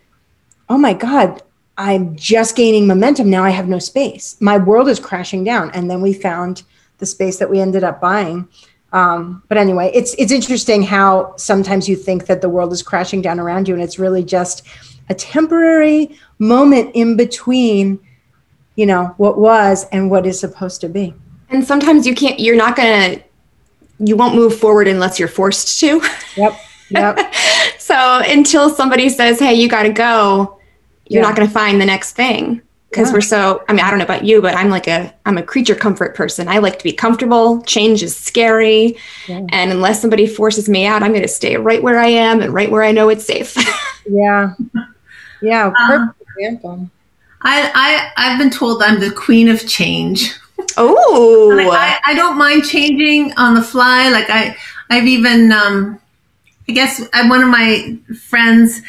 [0.70, 1.42] oh my god
[1.78, 3.30] i'm just gaining momentum.
[3.30, 4.36] Now i have no space.
[4.42, 5.72] My world is crashing down.
[5.72, 6.64] And then we found
[6.98, 8.50] the space that we ended up buying.
[8.92, 13.22] Um, but anyway it's it's interesting how sometimes you think that the world is crashing
[13.22, 14.68] down around you and it's really just
[15.10, 18.00] a temporary moment in between,
[18.76, 21.14] you know, what was and what is supposed to be.
[21.50, 23.22] And sometimes you can't, you're not to,
[24.00, 26.02] you won't move forward unless you're forced to.
[26.36, 26.54] Yep.
[26.90, 27.34] Yep.
[27.78, 30.60] so until somebody says, hey, you got to go,
[31.08, 31.30] you're yeah.
[31.30, 32.62] not to find the next thing
[32.94, 33.14] because yeah.
[33.14, 35.44] we're so i mean i don't know about you but i'm like a i'm a
[35.44, 38.96] creature comfort person i like to be comfortable change is scary
[39.28, 39.42] yeah.
[39.50, 42.70] and unless somebody forces me out i'm to stay right where i am and right
[42.70, 43.56] where i know it's safe
[44.08, 44.54] yeah
[45.44, 46.90] yeah, um, perfect um, example.
[47.42, 50.34] I, I I've been told I'm the queen of change.
[50.78, 54.10] Oh, I, I, don't mind changing on the fly.
[54.10, 54.56] Like I
[54.90, 56.00] I've even um,
[56.68, 57.98] I guess I, one of my
[58.30, 58.82] friends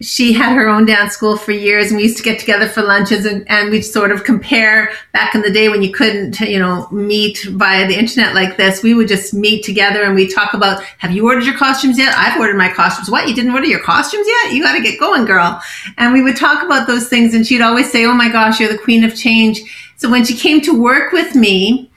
[0.00, 2.82] she had her own dance school for years and we used to get together for
[2.82, 6.58] lunches and, and we'd sort of compare back in the day when you couldn't you
[6.58, 8.82] know meet via the internet like this.
[8.82, 12.14] We would just meet together and we'd talk about have you ordered your costumes yet?
[12.16, 13.10] I've ordered my costumes.
[13.10, 13.28] What?
[13.28, 14.54] You didn't order your costumes yet?
[14.54, 15.60] You got to get going girl.
[15.98, 18.72] And we would talk about those things and she'd always say oh my gosh you're
[18.72, 19.60] the queen of change.
[19.96, 21.89] So when she came to work with me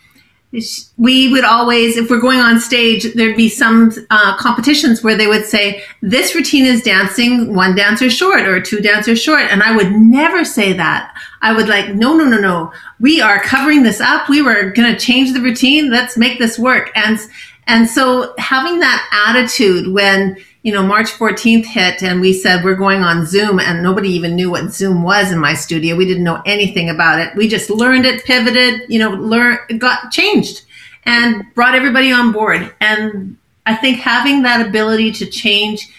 [0.98, 5.26] we would always, if we're going on stage, there'd be some uh, competitions where they
[5.26, 9.42] would say, this routine is dancing one dancer short or two dancers short.
[9.42, 11.16] And I would never say that.
[11.42, 12.72] I would like, no, no, no, no.
[13.00, 14.30] We are covering this up.
[14.30, 15.90] We were going to change the routine.
[15.90, 16.92] Let's make this work.
[16.96, 17.18] And,
[17.66, 22.76] and so having that attitude when, you know, March 14th hit and we said we're
[22.76, 25.96] going on Zoom and nobody even knew what Zoom was in my studio.
[25.96, 27.36] We didn't know anything about it.
[27.36, 30.64] We just learned it, pivoted, you know, learn got changed
[31.06, 32.74] and brought everybody on board.
[32.80, 35.90] And I think having that ability to change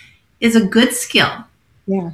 [0.40, 1.30] is a good skill.
[1.86, 2.12] Yeah.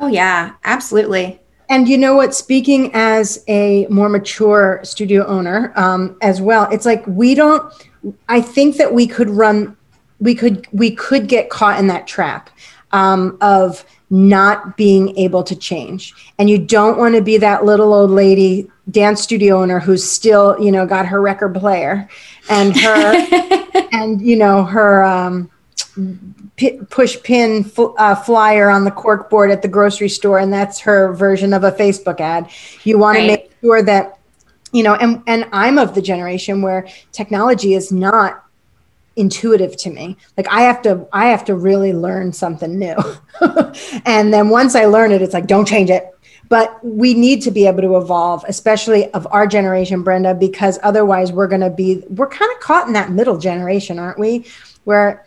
[0.00, 1.40] Oh yeah, absolutely.
[1.68, 2.34] And you know what?
[2.34, 7.72] Speaking as a more mature studio owner um, as well, it's like we don't.
[8.28, 9.76] I think that we could run
[10.22, 12.48] we could we could get caught in that trap
[12.92, 17.92] um, of not being able to change and you don't want to be that little
[17.92, 22.08] old lady dance studio owner who's still you know got her record player
[22.50, 23.14] and her
[23.92, 25.50] and you know her um,
[26.56, 30.52] p- push pin f- uh, flyer on the cork board at the grocery store and
[30.52, 32.48] that's her version of a facebook ad
[32.84, 33.22] you want right.
[33.22, 34.18] to make sure that
[34.72, 38.44] you know and and i'm of the generation where technology is not
[39.16, 40.16] intuitive to me.
[40.36, 42.96] Like i have to i have to really learn something new.
[44.04, 46.08] And then once i learn it it's like don't change it.
[46.48, 51.32] But we need to be able to evolve especially of our generation brenda because otherwise
[51.32, 54.46] we're going to be we're kind of caught in that middle generation aren't we?
[54.84, 55.26] Where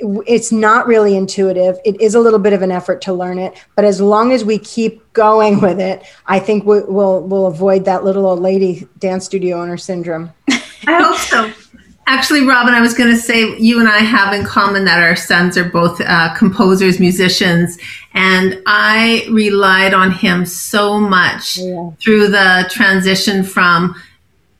[0.00, 1.76] it's not really intuitive.
[1.84, 3.64] It is a little bit of an effort to learn it.
[3.74, 7.84] But as long as we keep going with it i think we'll we'll, we'll avoid
[7.86, 10.32] that little old lady dance studio owner syndrome.
[10.86, 11.52] I hope so
[12.10, 15.14] Actually, Robin, I was going to say you and I have in common that our
[15.14, 17.76] sons are both uh, composers, musicians,
[18.14, 21.90] and I relied on him so much yeah.
[22.00, 23.94] through the transition from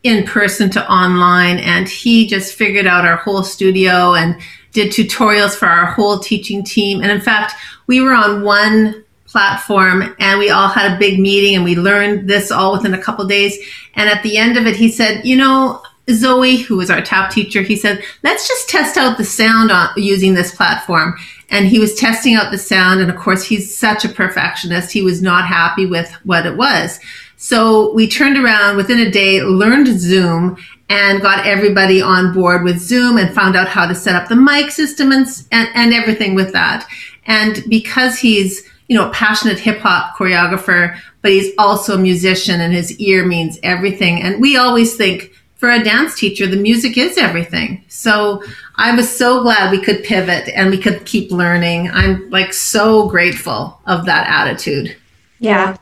[0.03, 1.57] in person to online.
[1.57, 4.39] And he just figured out our whole studio and
[4.73, 7.01] did tutorials for our whole teaching team.
[7.01, 7.53] And in fact,
[7.87, 12.29] we were on one platform and we all had a big meeting and we learned
[12.29, 13.57] this all within a couple days.
[13.95, 15.81] And at the end of it, he said, you know,
[16.11, 19.89] Zoe, who was our top teacher, he said, let's just test out the sound on,
[19.95, 21.15] using this platform.
[21.49, 23.01] And he was testing out the sound.
[23.01, 24.91] And of course, he's such a perfectionist.
[24.91, 26.99] He was not happy with what it was.
[27.37, 30.57] So we turned around within a day, learned Zoom
[30.89, 34.35] and got everybody on board with Zoom and found out how to set up the
[34.35, 36.87] mic system and, and, and everything with that.
[37.27, 42.59] And because he's, you know, a passionate hip hop choreographer, but he's also a musician
[42.59, 44.21] and his ear means everything.
[44.21, 47.83] And we always think, for a dance teacher, the music is everything.
[47.89, 48.41] So
[48.75, 51.91] I was so glad we could pivot and we could keep learning.
[51.91, 54.95] I'm like so grateful of that attitude.
[55.39, 55.75] Yeah.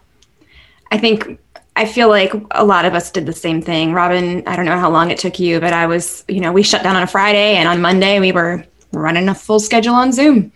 [0.92, 1.40] I think
[1.76, 3.94] I feel like a lot of us did the same thing.
[3.94, 6.64] Robin, I don't know how long it took you, but I was, you know, we
[6.64, 10.12] shut down on a Friday and on Monday we were running a full schedule on
[10.12, 10.52] Zoom.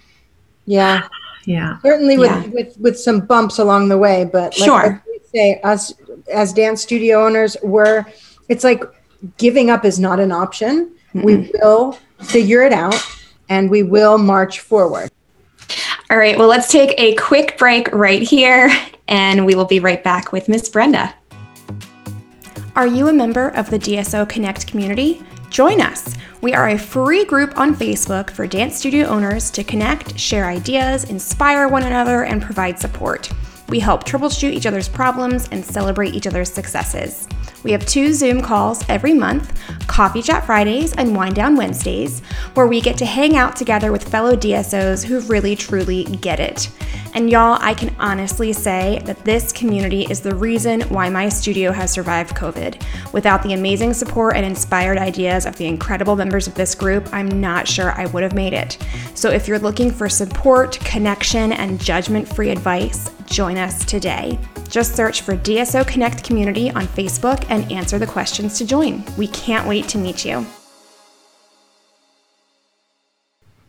[0.65, 1.07] Yeah.
[1.45, 1.77] Yeah.
[1.81, 2.47] Certainly with, yeah.
[2.47, 5.03] with, with some bumps along the way, but like sure.
[5.31, 5.93] say us
[6.33, 8.03] as dance studio owners, we're,
[8.49, 8.83] it's like
[9.37, 10.91] giving up is not an option.
[11.13, 11.23] Mm-hmm.
[11.23, 12.95] We will figure it out
[13.49, 15.11] and we will march forward.
[16.09, 18.69] All right, well, let's take a quick break right here
[19.07, 21.13] and we will be right back with Miss Brenda.
[22.75, 25.21] Are you a member of the DSO Connect community?
[25.49, 26.15] Join us.
[26.41, 31.03] We are a free group on Facebook for dance studio owners to connect, share ideas,
[31.03, 33.29] inspire one another, and provide support.
[33.71, 37.25] We help troubleshoot each other's problems and celebrate each other's successes.
[37.63, 39.57] We have two Zoom calls every month
[39.87, 42.19] Coffee Chat Fridays and Wind Down Wednesdays,
[42.53, 46.69] where we get to hang out together with fellow DSOs who really truly get it.
[47.13, 51.71] And y'all, I can honestly say that this community is the reason why my studio
[51.71, 52.81] has survived COVID.
[53.13, 57.39] Without the amazing support and inspired ideas of the incredible members of this group, I'm
[57.39, 58.77] not sure I would have made it.
[59.13, 64.37] So if you're looking for support, connection, and judgment free advice, join us today.
[64.69, 69.03] Just search for DSO Connect Community on Facebook and answer the questions to join.
[69.17, 70.45] We can't wait to meet you.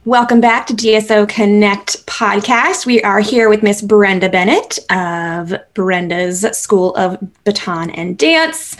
[0.04, 2.86] Welcome back to DSO Connect podcast.
[2.86, 8.76] We are here with Miss Brenda Bennett of Brenda's School of Baton and Dance.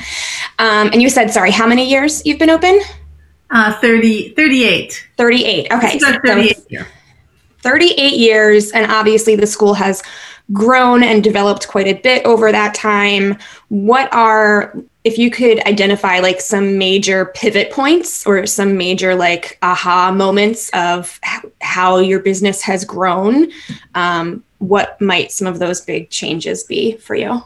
[0.59, 2.81] Um, and you said, sorry, how many years you've been open?
[3.51, 5.09] Uh, 30, 38.
[5.17, 5.73] 38.
[5.73, 5.99] Okay.
[6.01, 6.87] So 38 years.
[7.61, 8.73] 38 years.
[8.73, 10.03] And obviously, the school has
[10.53, 13.39] grown and developed quite a bit over that time.
[13.69, 19.59] What are if you could identify like some major pivot points or some major like
[19.63, 21.19] aha moments of
[21.61, 23.51] how your business has grown,
[23.95, 27.43] um, what might some of those big changes be for you?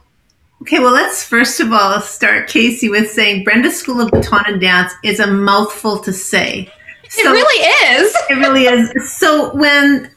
[0.63, 4.61] Okay, well, let's first of all start, Casey, with saying Brenda School of Baton and
[4.61, 6.71] Dance is a mouthful to say.
[7.09, 8.17] So, it really is.
[8.31, 9.13] it really is.
[9.13, 10.11] So when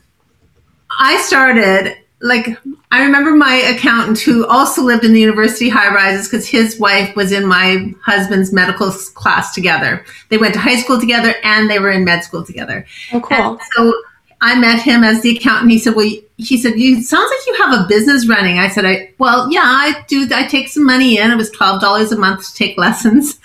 [1.00, 2.58] I started, like,
[2.92, 7.16] I remember my accountant who also lived in the university high rises because his wife
[7.16, 10.04] was in my husband's medical class together.
[10.30, 12.86] They went to high school together and they were in med school together.
[13.14, 13.38] Oh, cool.
[13.38, 13.94] And so
[14.42, 15.72] I met him as the accountant.
[15.72, 18.86] He said, "Well, he said you sounds like you have a business running." I said,
[18.86, 20.28] "I well, yeah, I do.
[20.34, 21.32] I take some money in.
[21.32, 23.40] It was twelve dollars a month to take lessons."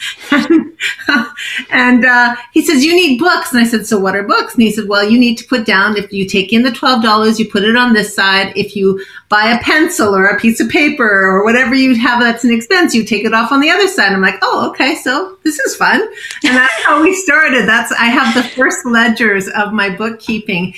[1.70, 4.62] and uh, he says, "You need books." And I said, "So what are books?" And
[4.62, 7.40] he said, "Well, you need to put down if you take in the twelve dollars,
[7.40, 8.52] you put it on this side.
[8.56, 12.44] If you buy a pencil or a piece of paper or whatever you have that's
[12.44, 14.94] an expense, you take it off on the other side." I'm like, "Oh, okay.
[14.94, 16.00] So this is fun."
[16.44, 17.66] And that's how we started.
[17.66, 20.74] That's I have the first ledgers of my bookkeeping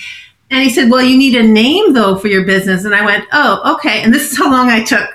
[0.50, 2.84] and he said, Well, you need a name though for your business.
[2.84, 4.02] And I went, Oh, okay.
[4.02, 5.08] And this is how long I took.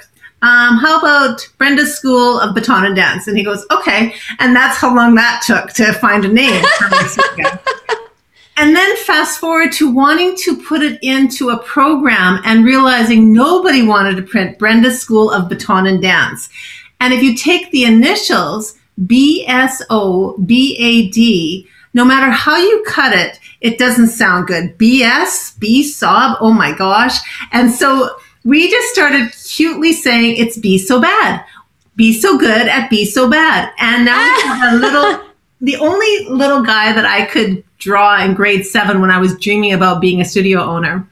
[0.43, 3.27] Um, how about Brenda's School of Baton and Dance?
[3.27, 4.13] And he goes, Okay.
[4.39, 6.63] And that's how long that took to find a name
[8.57, 13.81] And then fast forward to wanting to put it into a program and realizing nobody
[13.81, 16.47] wanted to print Brenda's School of Baton and Dance.
[16.99, 22.55] And if you take the initials, B S O B A D, no matter how
[22.57, 24.77] you cut it, it doesn't sound good.
[24.77, 27.19] BS, B sob, oh my gosh.
[27.51, 31.45] And so we just started cutely saying it's be so bad.
[31.95, 33.71] Be so good at be so bad.
[33.77, 35.29] And now we have a little,
[35.61, 39.73] the only little guy that I could draw in grade seven when I was dreaming
[39.73, 41.07] about being a studio owner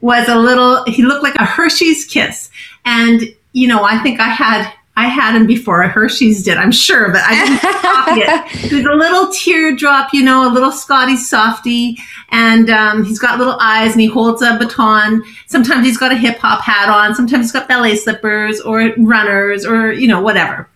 [0.00, 2.50] was a little, he looked like a Hershey's kiss.
[2.84, 7.10] And, you know, I think I had I had him before Hershey's did, I'm sure,
[7.10, 8.70] but I didn't copy it.
[8.70, 11.96] There's a little teardrop, you know, a little Scotty softy,
[12.28, 15.22] and um, he's got little eyes and he holds a baton.
[15.46, 19.64] Sometimes he's got a hip hop hat on, sometimes he's got ballet slippers or runners
[19.64, 20.68] or, you know, whatever.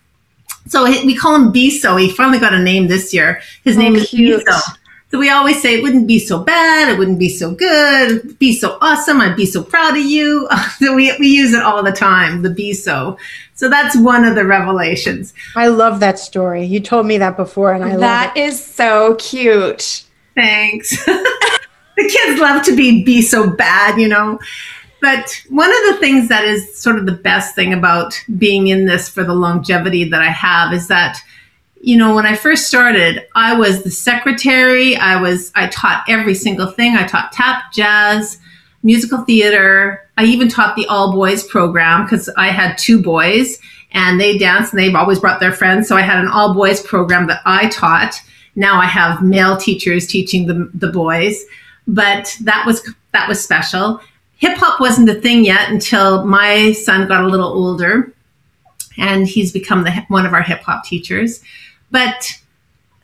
[0.68, 2.00] So we call him Biso.
[2.00, 3.40] He finally got a name this year.
[3.64, 4.44] His name oh, is cute.
[4.44, 4.76] Biso.
[5.10, 8.52] So we always say it wouldn't be so bad, it wouldn't be so good, be
[8.52, 10.48] so awesome, I'd be so proud of you.
[10.78, 13.16] so we, we use it all the time, the be so.
[13.54, 15.32] So that's one of the revelations.
[15.54, 16.64] I love that story.
[16.64, 18.40] You told me that before and I That love it.
[18.40, 20.04] is so cute.
[20.34, 20.90] Thanks.
[21.06, 24.38] the kids love to be be so bad, you know.
[25.00, 28.86] But one of the things that is sort of the best thing about being in
[28.86, 31.18] this for the longevity that I have is that
[31.86, 34.96] you know, when I first started, I was the secretary.
[34.96, 36.96] I was, I taught every single thing.
[36.96, 38.40] I taught tap, jazz,
[38.82, 40.04] musical theater.
[40.18, 43.60] I even taught the all boys program because I had two boys
[43.92, 45.86] and they danced and they've always brought their friends.
[45.86, 48.20] So I had an all boys program that I taught.
[48.56, 51.44] Now I have male teachers teaching the, the boys,
[51.86, 54.00] but that was, that was special.
[54.38, 58.12] Hip hop wasn't a thing yet until my son got a little older
[58.98, 61.44] and he's become the, one of our hip hop teachers.
[61.90, 62.32] But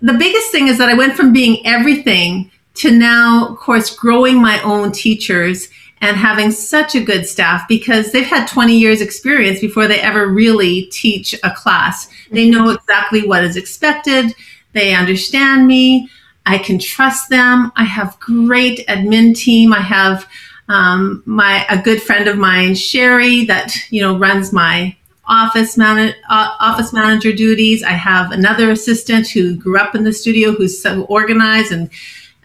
[0.00, 4.40] the biggest thing is that I went from being everything to now, of course, growing
[4.40, 5.68] my own teachers
[6.00, 10.26] and having such a good staff because they've had 20 years experience before they ever
[10.26, 12.08] really teach a class.
[12.32, 14.34] They know exactly what is expected.
[14.72, 16.08] They understand me.
[16.44, 17.70] I can trust them.
[17.76, 19.72] I have great admin team.
[19.72, 20.28] I have
[20.68, 26.14] um, my a good friend of mine, Sherry, that you know runs my office man-
[26.28, 27.82] uh, office manager duties.
[27.82, 31.90] I have another assistant who grew up in the studio who's so organized and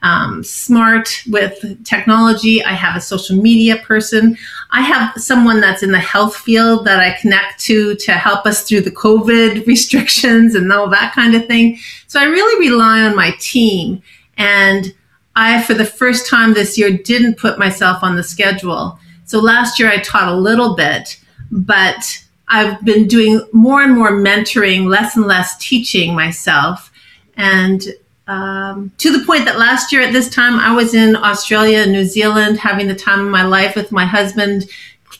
[0.03, 2.63] um, smart with technology.
[2.63, 4.37] I have a social media person.
[4.71, 8.63] I have someone that's in the health field that I connect to to help us
[8.63, 11.79] through the COVID restrictions and all that kind of thing.
[12.07, 14.01] So I really rely on my team.
[14.37, 14.93] And
[15.35, 18.99] I, for the first time this year, didn't put myself on the schedule.
[19.25, 21.19] So last year I taught a little bit,
[21.51, 26.91] but I've been doing more and more mentoring, less and less teaching myself.
[27.35, 27.85] And
[28.27, 31.91] um, to the point that last year at this time, I was in Australia and
[31.91, 34.69] New Zealand having the time of my life with my husband,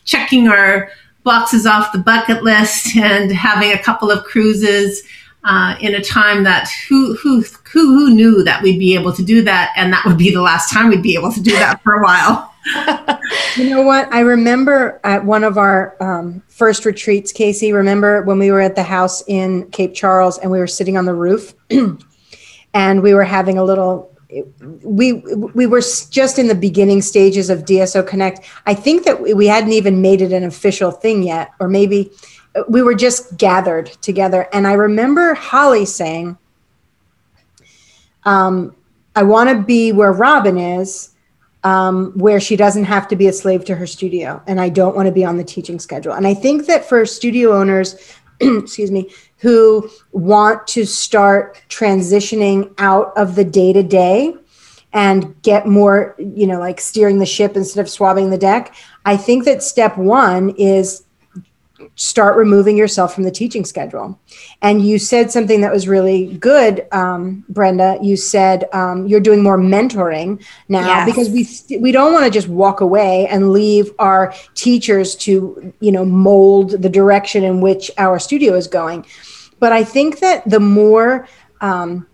[0.05, 0.89] checking our
[1.23, 5.03] boxes off the bucket list and having a couple of cruises.
[5.49, 9.23] Uh, in a time that who, who who who knew that we'd be able to
[9.23, 11.81] do that, and that would be the last time we'd be able to do that
[11.83, 12.53] for a while.
[13.55, 14.13] you know what?
[14.13, 17.71] I remember at one of our um, first retreats, Casey.
[17.71, 21.05] Remember when we were at the house in Cape Charles and we were sitting on
[21.05, 21.53] the roof,
[22.73, 24.13] and we were having a little.
[24.83, 28.45] We we were just in the beginning stages of DSO Connect.
[28.65, 32.11] I think that we hadn't even made it an official thing yet, or maybe
[32.67, 34.47] we were just gathered together.
[34.53, 36.37] And I remember Holly saying,
[38.23, 38.75] um,
[39.15, 41.11] "I want to be where Robin is."
[41.63, 44.41] um, where she doesn't have to be a slave to her studio.
[44.47, 46.13] And I don't want to be on the teaching schedule.
[46.13, 53.11] And I think that for studio owners, excuse me, who want to start transitioning out
[53.17, 54.33] of the day to day
[54.93, 58.73] and get more, you know, like steering the ship instead of swabbing the deck,
[59.05, 61.03] I think that step one is
[61.95, 64.19] start removing yourself from the teaching schedule.
[64.61, 67.97] And you said something that was really good, um, Brenda.
[68.01, 71.05] You said um, you're doing more mentoring now yes.
[71.05, 75.91] because we we don't want to just walk away and leave our teachers to you
[75.91, 79.05] know mold the direction in which our studio is going.
[79.59, 81.27] But I think that the more
[81.61, 82.06] um,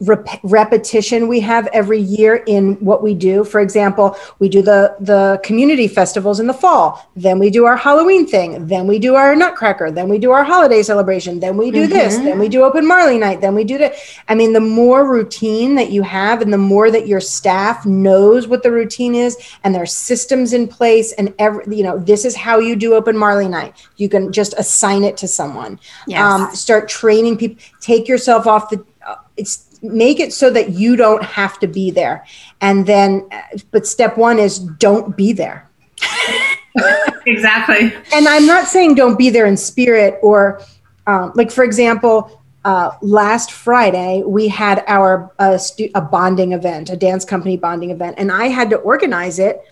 [0.00, 3.44] rep- repetition we have every year in what we do.
[3.44, 7.76] For example, we do the the community festivals in the fall, then we do our
[7.76, 11.70] Halloween thing, then we do our Nutcracker, then we do our holiday celebration, then we
[11.70, 11.92] do mm-hmm.
[11.92, 13.94] this, then we do Open Marley night, then we do that.
[14.28, 18.46] I mean, the more routine that you have, and the more that your staff knows
[18.46, 22.36] what the routine is, and there's systems in place, and every you know, this is
[22.36, 23.74] how you do Open Marley night.
[23.96, 25.78] You can just assign it to someone.
[26.06, 26.20] Yes.
[26.20, 27.62] Um, start training people.
[27.80, 28.84] Take yourself off the.
[29.06, 32.24] Uh, it's make it so that you don't have to be there
[32.60, 33.28] and then
[33.70, 35.68] but step one is don't be there
[37.26, 40.60] exactly and i'm not saying don't be there in spirit or
[41.06, 46.90] um, like for example uh, last Friday, we had our uh, stu- a bonding event,
[46.90, 49.62] a dance company bonding event, and I had to organize it.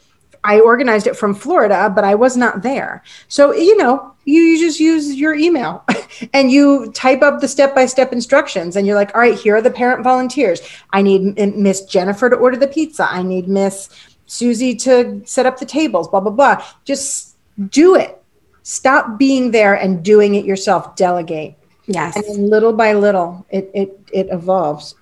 [0.45, 3.03] I organized it from Florida, but I was not there.
[3.29, 5.85] So, you know, you, you just use your email
[6.33, 9.71] and you type up the step-by-step instructions and you're like all right here are the
[9.71, 10.61] parent volunteers.
[10.91, 13.11] I need miss jennifer to order the pizza.
[13.11, 13.89] I need miss
[14.27, 16.65] susie to set up the tables blah blah blah.
[16.85, 17.37] Just
[17.69, 18.23] do it.
[18.63, 20.97] Stop being there and doing it yourself.
[20.97, 21.55] Delegate.
[21.87, 22.17] Yes.
[22.17, 24.95] And little by little it it it evolves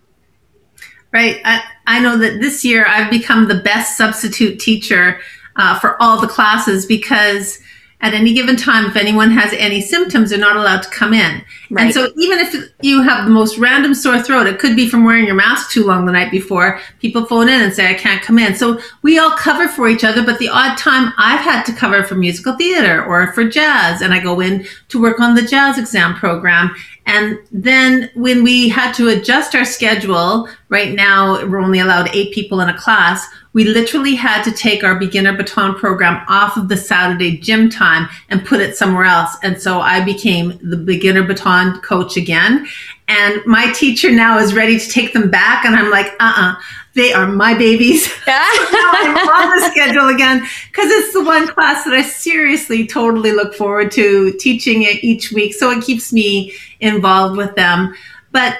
[1.12, 5.20] right i, I know that this year i've become the best substitute teacher
[5.56, 7.58] uh, for all the classes because
[8.02, 11.40] at any given time, if anyone has any symptoms, they're not allowed to come in.
[11.70, 11.84] Right.
[11.84, 15.04] And so even if you have the most random sore throat, it could be from
[15.04, 18.20] wearing your mask too long the night before, people phone in and say, I can't
[18.20, 18.56] come in.
[18.56, 22.02] So we all cover for each other, but the odd time I've had to cover
[22.02, 25.78] for musical theater or for jazz, and I go in to work on the jazz
[25.78, 26.74] exam program.
[27.06, 32.32] And then when we had to adjust our schedule, right now we're only allowed eight
[32.32, 36.68] people in a class we literally had to take our beginner baton program off of
[36.68, 39.36] the Saturday gym time and put it somewhere else.
[39.42, 42.66] And so I became the beginner baton coach again.
[43.08, 45.66] And my teacher now is ready to take them back.
[45.66, 46.60] And I'm like, uh uh-uh, uh
[46.94, 48.06] they are my babies.
[48.12, 53.32] so I'm on the schedule again because it's the one class that I seriously totally
[53.32, 55.54] look forward to teaching it each week.
[55.54, 57.94] So it keeps me involved with them.
[58.30, 58.56] But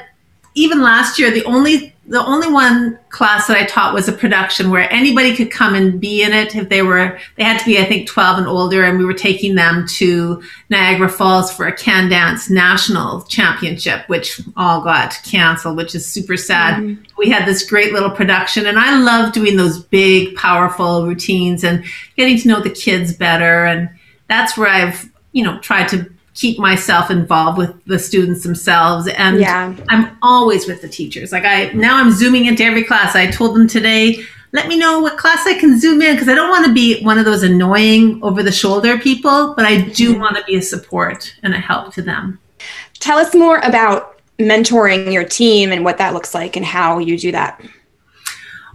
[0.54, 4.70] even last year, the only the only one class that I taught was a production
[4.70, 7.78] where anybody could come and be in it if they were they had to be
[7.78, 11.76] I think 12 and older and we were taking them to Niagara Falls for a
[11.76, 16.82] can dance national championship which all got canceled which is super sad.
[16.82, 17.04] Mm-hmm.
[17.18, 21.84] We had this great little production and I love doing those big powerful routines and
[22.16, 23.88] getting to know the kids better and
[24.28, 29.08] that's where I've you know tried to keep myself involved with the students themselves.
[29.08, 29.76] And yeah.
[29.88, 31.32] i'm always with the teachers.
[31.32, 33.14] Like i now i'm zooming into every class.
[33.14, 36.34] I told them today let me know what class i can zoom in because i
[36.34, 40.18] don't want to be one of those annoying over the shoulder people but i do
[40.18, 42.38] want to be a support and a help to them.
[42.98, 47.18] Tell us more about mentoring your team and what that looks like and how you
[47.18, 47.60] do that.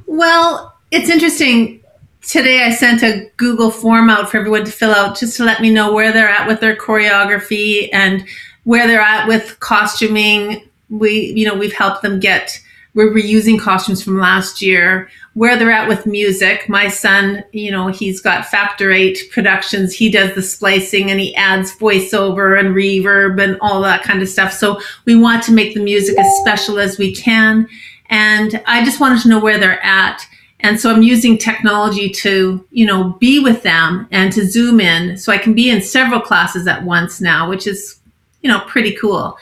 [0.06, 1.84] Well it's interesting
[2.28, 5.62] today I sent a Google form out for everyone to fill out just to let
[5.62, 8.28] me know where they're at with their choreography and
[8.66, 10.62] where they're at with costuming.
[10.90, 12.62] We, you know, we've helped them get,
[12.94, 16.68] we're reusing costumes from last year, where they're at with music.
[16.68, 19.94] My son, you know, he's got Factor 8 Productions.
[19.94, 24.28] He does the splicing and he adds voiceover and reverb and all that kind of
[24.28, 24.52] stuff.
[24.52, 27.70] So we want to make the music as special as we can.
[28.10, 30.28] And I just wanted to know where they're at
[30.68, 35.16] and so I'm using technology to, you know, be with them and to zoom in.
[35.16, 38.02] So I can be in several classes at once now, which is,
[38.42, 39.38] you know, pretty cool.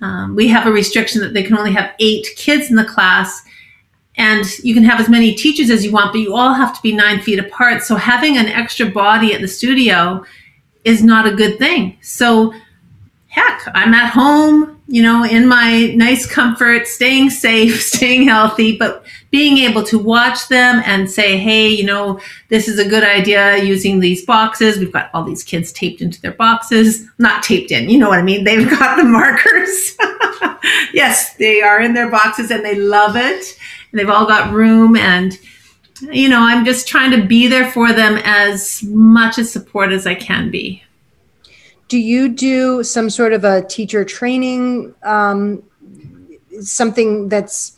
[0.00, 3.40] Um, we have a restriction that they can only have eight kids in the class.
[4.16, 6.82] And you can have as many teachers as you want, but you all have to
[6.82, 7.84] be nine feet apart.
[7.84, 10.24] So having an extra body at the studio
[10.82, 11.98] is not a good thing.
[12.00, 12.52] So
[13.28, 19.04] heck, I'm at home, you know, in my nice comfort, staying safe, staying healthy, but
[19.30, 22.20] being able to watch them and say, hey, you know,
[22.50, 24.78] this is a good idea using these boxes.
[24.78, 28.18] We've got all these kids taped into their boxes, not taped in, you know what
[28.18, 28.44] I mean?
[28.44, 29.96] They've got the markers.
[30.92, 33.58] yes, they are in their boxes and they love it.
[33.90, 35.38] And they've all got room and
[36.10, 40.06] you know, I'm just trying to be there for them as much as support as
[40.08, 40.82] I can be.
[41.88, 45.62] Do you do some sort of a teacher training, um,
[46.60, 47.76] something that's,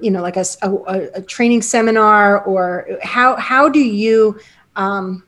[0.00, 4.40] you know, like a, a, a, training seminar, or how how do you
[4.76, 5.24] um,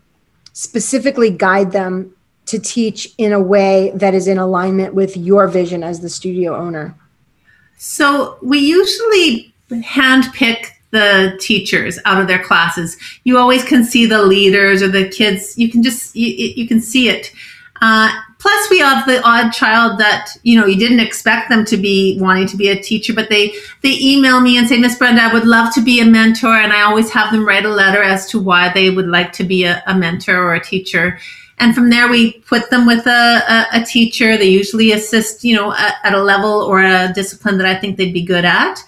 [0.52, 2.14] specifically guide them
[2.46, 6.56] to teach in a way that is in alignment with your vision as the studio
[6.56, 6.94] owner?
[7.76, 12.96] So we usually handpick the teachers out of their classes.
[13.24, 15.58] You always can see the leaders or the kids.
[15.58, 17.32] You can just you, you can see it.
[17.84, 21.76] Uh, plus, we have the odd child that you know you didn't expect them to
[21.76, 25.22] be wanting to be a teacher, but they they email me and say, Miss Brenda,
[25.22, 28.02] I would love to be a mentor, and I always have them write a letter
[28.02, 31.18] as to why they would like to be a, a mentor or a teacher.
[31.58, 34.38] And from there, we put them with a, a, a teacher.
[34.38, 37.98] They usually assist, you know, at, at a level or a discipline that I think
[37.98, 38.82] they'd be good at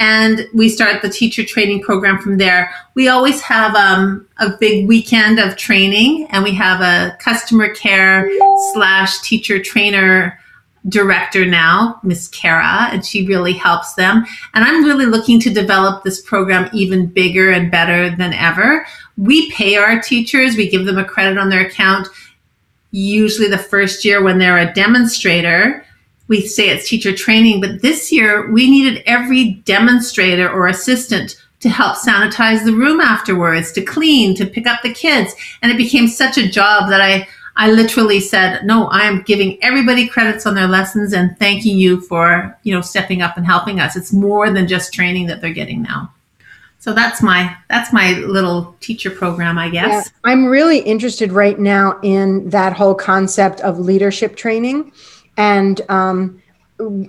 [0.00, 2.72] and we start the teacher training program from there.
[2.94, 8.28] We always have um, a big weekend of training, and we have a customer care
[8.72, 10.40] slash teacher trainer
[10.88, 14.24] director now, Miss Kara, and she really helps them.
[14.54, 18.86] And I'm really looking to develop this program even bigger and better than ever.
[19.18, 22.08] We pay our teachers, we give them a credit on their account,
[22.90, 25.84] usually the first year when they're a demonstrator
[26.30, 31.68] we say it's teacher training, but this year we needed every demonstrator or assistant to
[31.68, 35.34] help sanitize the room afterwards, to clean, to pick up the kids.
[35.60, 37.26] And it became such a job that I,
[37.56, 42.00] I literally said, no, I am giving everybody credits on their lessons and thanking you
[42.00, 43.96] for, you know, stepping up and helping us.
[43.96, 46.14] It's more than just training that they're getting now.
[46.78, 50.06] So that's my that's my little teacher program, I guess.
[50.06, 54.92] Yeah, I'm really interested right now in that whole concept of leadership training
[55.40, 56.42] and um,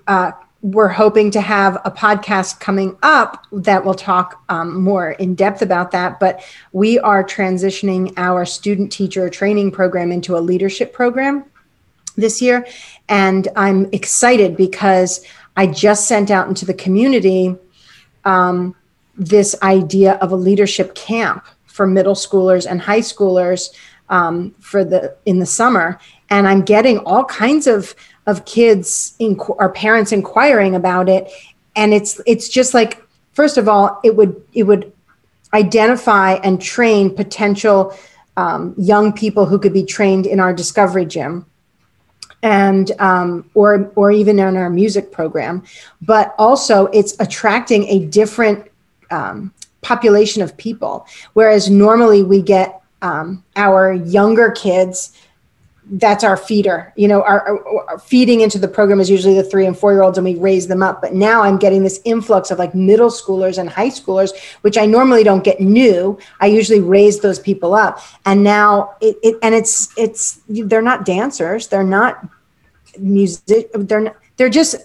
[0.07, 5.36] uh, we're hoping to have a podcast coming up that will talk um, more in
[5.36, 6.17] depth about that.
[6.17, 11.43] But we are transitioning our student teacher training program into a leadership program
[12.15, 12.65] this year.
[13.09, 15.25] And I'm excited because
[15.57, 17.57] I just sent out into the community
[18.23, 18.77] um,
[19.17, 23.71] this idea of a leadership camp for middle schoolers and high schoolers
[24.07, 27.95] um, for the in the summer and i'm getting all kinds of
[28.28, 31.32] of kids inqu- or parents inquiring about it.
[31.76, 33.01] And it's it's just like
[33.34, 34.91] first of all it would it would
[35.53, 37.95] identify and train potential
[38.38, 41.45] um, young people who could be trained in our discovery gym
[42.43, 45.63] and um, or or even in our music program.
[46.01, 48.69] But also it's attracting a different
[49.09, 51.05] um, population of people.
[51.34, 55.17] Whereas normally we get um, our younger kids
[55.86, 59.65] that's our feeder you know our, our, feeding into the program is usually the three
[59.65, 61.01] and four year olds and we raise them up.
[61.01, 64.86] But now i'm getting this influx of like middle schoolers and high schoolers which i
[64.86, 66.17] normally don't get new.
[66.39, 67.99] I usually raise those people up.
[68.25, 71.67] And now it, it and it's it's they're not dancers.
[71.67, 72.27] They're not
[72.99, 74.75] music they're not, they're just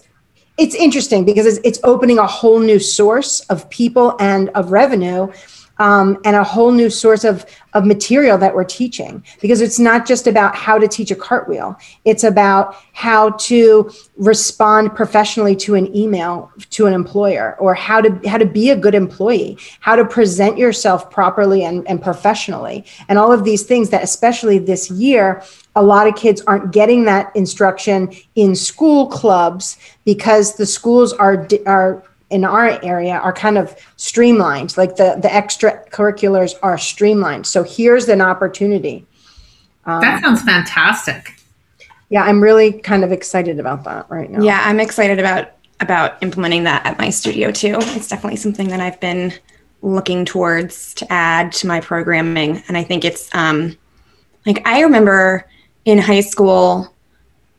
[0.57, 5.31] it's interesting because it's, it's opening a whole new source of people and of revenue
[5.79, 9.23] um, and a whole new source of, of material that we're teaching.
[9.41, 11.77] Because it's not just about how to teach a cartwheel.
[12.05, 18.27] It's about how to respond professionally to an email to an employer or how to
[18.27, 22.83] how to be a good employee how to present yourself properly and, and professionally.
[23.09, 25.43] And all of these things that especially this year
[25.75, 31.47] a lot of kids aren't getting that instruction in school clubs because the schools are
[31.67, 37.47] are in our area are kind of streamlined like the the extracurriculars are streamlined.
[37.47, 39.05] So here's an opportunity.
[39.85, 41.33] Um, that sounds fantastic.
[42.09, 44.41] Yeah i'm really kind of excited about that right now.
[44.41, 47.75] Yeah i'm excited about about implementing that at my studio too.
[47.79, 49.33] It's definitely something that i've been
[49.81, 52.63] looking towards to add to my programming.
[52.67, 53.77] And i think it's um
[54.45, 55.47] like i remember
[55.85, 56.93] in high school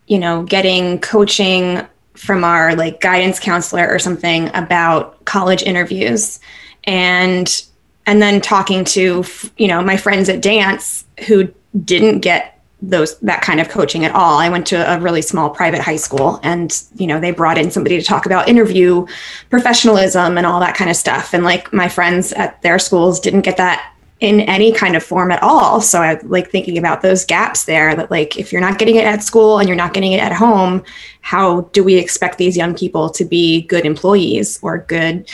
[0.06, 1.86] you know getting coaching
[2.18, 6.40] from our like guidance counselor or something about college interviews
[6.84, 7.62] and
[8.06, 9.24] and then talking to
[9.56, 11.48] you know my friends at dance who
[11.84, 14.38] didn't get those that kind of coaching at all.
[14.38, 17.70] I went to a really small private high school and you know they brought in
[17.70, 19.06] somebody to talk about interview
[19.50, 23.42] professionalism and all that kind of stuff and like my friends at their schools didn't
[23.42, 25.80] get that in any kind of form at all.
[25.80, 29.04] So I like thinking about those gaps there that like if you're not getting it
[29.04, 30.82] at school and you're not getting it at home,
[31.20, 35.28] how do we expect these young people to be good employees or good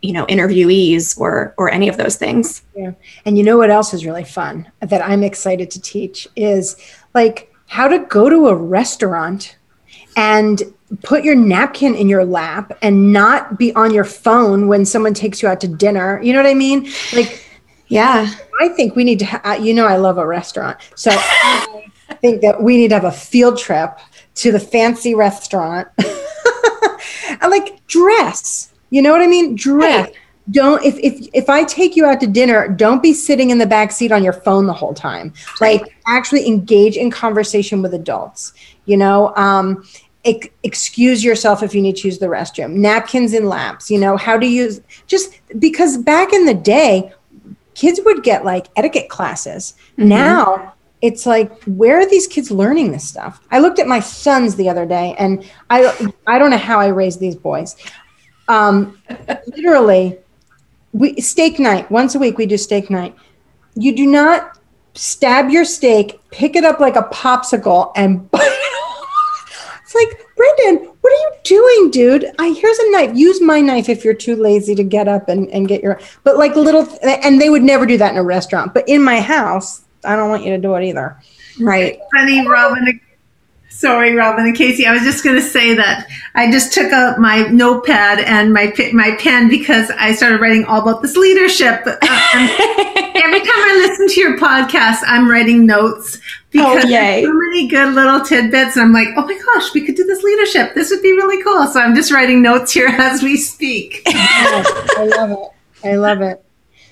[0.00, 2.62] you know interviewees or or any of those things.
[2.74, 2.92] Yeah.
[3.24, 6.76] And you know what else is really fun that I'm excited to teach is
[7.14, 9.56] like how to go to a restaurant
[10.16, 10.62] and
[11.02, 15.42] put your napkin in your lap and not be on your phone when someone takes
[15.42, 16.20] you out to dinner.
[16.22, 16.90] You know what I mean?
[17.14, 17.41] Like
[17.92, 18.32] Yeah.
[18.60, 20.78] I think we need to, ha- you know, I love a restaurant.
[20.94, 21.90] So I
[22.22, 23.98] think that we need to have a field trip
[24.36, 25.88] to the fancy restaurant.
[25.98, 28.72] I like dress.
[28.88, 29.56] You know what I mean?
[29.56, 30.06] Dress.
[30.06, 30.16] Right.
[30.50, 33.66] Don't if if if I take you out to dinner, don't be sitting in the
[33.66, 35.32] back seat on your phone the whole time.
[35.60, 38.52] Like actually engage in conversation with adults.
[38.86, 39.84] You know, um,
[40.24, 42.72] ex- excuse yourself if you need to use the restroom.
[42.72, 43.88] Napkins in laps.
[43.88, 47.12] You know how to use just because back in the day,
[47.74, 49.74] kids would get like etiquette classes.
[49.96, 53.40] Now it's like where are these kids learning this stuff?
[53.50, 56.86] I looked at my sons the other day, and I I don't know how I
[56.86, 57.76] raised these boys.
[58.48, 58.98] Um,
[59.46, 60.18] literally,
[60.92, 62.38] we steak night once a week.
[62.38, 63.14] We do steak night.
[63.74, 64.58] You do not
[64.94, 68.68] stab your steak, pick it up like a popsicle, and bite it.
[69.82, 72.26] It's like Brendan, what are you doing, dude?
[72.40, 73.16] I here's a knife.
[73.16, 76.00] Use my knife if you're too lazy to get up and, and get your.
[76.24, 78.74] But like little, and they would never do that in a restaurant.
[78.74, 81.16] But in my house, I don't want you to do it either.
[81.60, 82.00] Right.
[82.12, 83.00] funny, Robin.
[83.68, 84.84] Sorry, Robin and Casey.
[84.84, 88.72] I was just going to say that I just took out my notepad and my
[88.92, 91.82] my pen because I started writing all about this leadership.
[91.86, 91.96] Uh,
[92.34, 92.50] and
[93.16, 96.18] every time I listen to your podcast, I'm writing notes
[96.50, 98.76] because Oh, there's so many good little tidbits.
[98.76, 100.74] And I'm like, oh my gosh, we could do this leadership.
[100.74, 101.66] This would be really cool.
[101.66, 104.02] So I'm just writing notes here as we speak.
[104.06, 105.88] I love it.
[105.88, 106.44] I love it.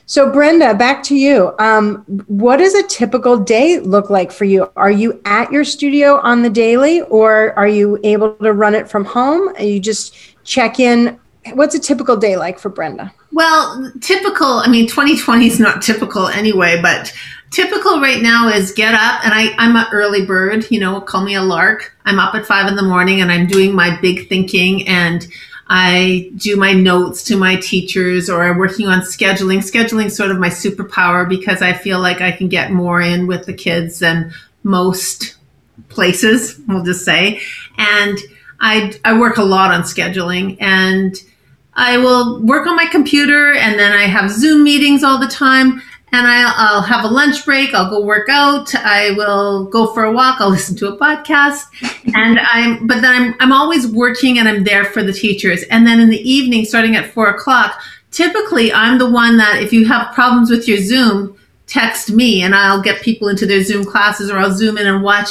[0.06, 1.54] So, Brenda, back to you.
[1.60, 4.68] Um, what does a typical day look like for you?
[4.74, 8.90] Are you at your studio on the daily, or are you able to run it
[8.90, 9.54] from home?
[9.56, 11.16] And you just check in.
[11.52, 13.14] What's a typical day like for Brenda?
[13.32, 17.12] Well, typical, I mean, 2020 is not typical anyway, but
[17.50, 21.24] typical right now is get up and I, I'm an early bird, you know, call
[21.24, 21.96] me a lark.
[22.04, 25.26] I'm up at five in the morning and I'm doing my big thinking and
[25.68, 29.58] I do my notes to my teachers or I'm working on scheduling.
[29.58, 33.46] Scheduling sort of my superpower because I feel like I can get more in with
[33.46, 34.32] the kids than
[34.64, 35.36] most
[35.88, 37.40] places, we'll just say.
[37.78, 38.18] And
[38.58, 41.14] I, I work a lot on scheduling and
[41.80, 45.80] I will work on my computer and then I have Zoom meetings all the time.
[46.12, 47.72] And I, I'll have a lunch break.
[47.72, 48.74] I'll go work out.
[48.74, 50.40] I will go for a walk.
[50.40, 51.64] I'll listen to a podcast.
[52.14, 55.62] And I'm, but then I'm, I'm always working and I'm there for the teachers.
[55.70, 59.72] And then in the evening, starting at four o'clock, typically I'm the one that if
[59.72, 61.34] you have problems with your Zoom,
[61.66, 65.02] text me and I'll get people into their Zoom classes or I'll Zoom in and
[65.02, 65.30] watch.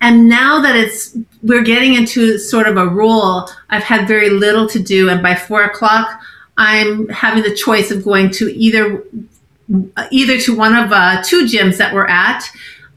[0.00, 4.66] And now that it's, we're getting into sort of a role, I've had very little
[4.70, 5.10] to do.
[5.10, 6.20] And by four o'clock,
[6.56, 9.04] I'm having the choice of going to either,
[10.10, 12.44] either to one of uh, two gyms that we're at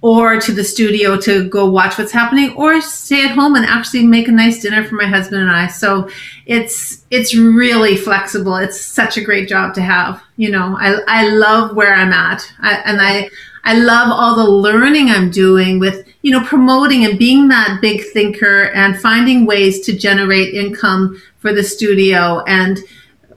[0.02, 4.06] or to the studio to go watch what's happening or stay at home and actually
[4.06, 5.68] make a nice dinner for my husband and I.
[5.68, 6.10] So
[6.46, 8.56] it's, it's really flexible.
[8.56, 10.24] It's such a great job to have.
[10.38, 13.30] You know, I, I love where I'm at I, and I,
[13.64, 18.04] I love all the learning I'm doing with, you know, promoting and being that big
[18.12, 22.80] thinker and finding ways to generate income for the studio and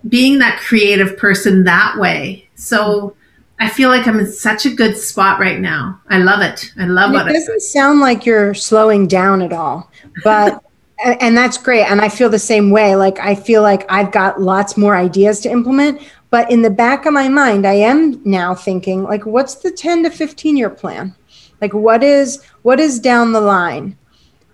[0.08, 2.48] being that creative person that way.
[2.56, 3.14] So
[3.60, 6.00] I feel like I'm in such a good spot right now.
[6.08, 6.72] I love it.
[6.78, 9.88] I love And what it doesn't sound like you're slowing down at all,
[10.24, 10.60] but
[11.20, 11.84] and that's great.
[11.84, 12.96] And I feel the same way.
[12.96, 17.06] Like I feel like I've got lots more ideas to implement, but in the back
[17.06, 21.14] of my mind, I am now thinking like, what's the 10 to 15 year plan?
[21.60, 23.96] Like what is what is down the line?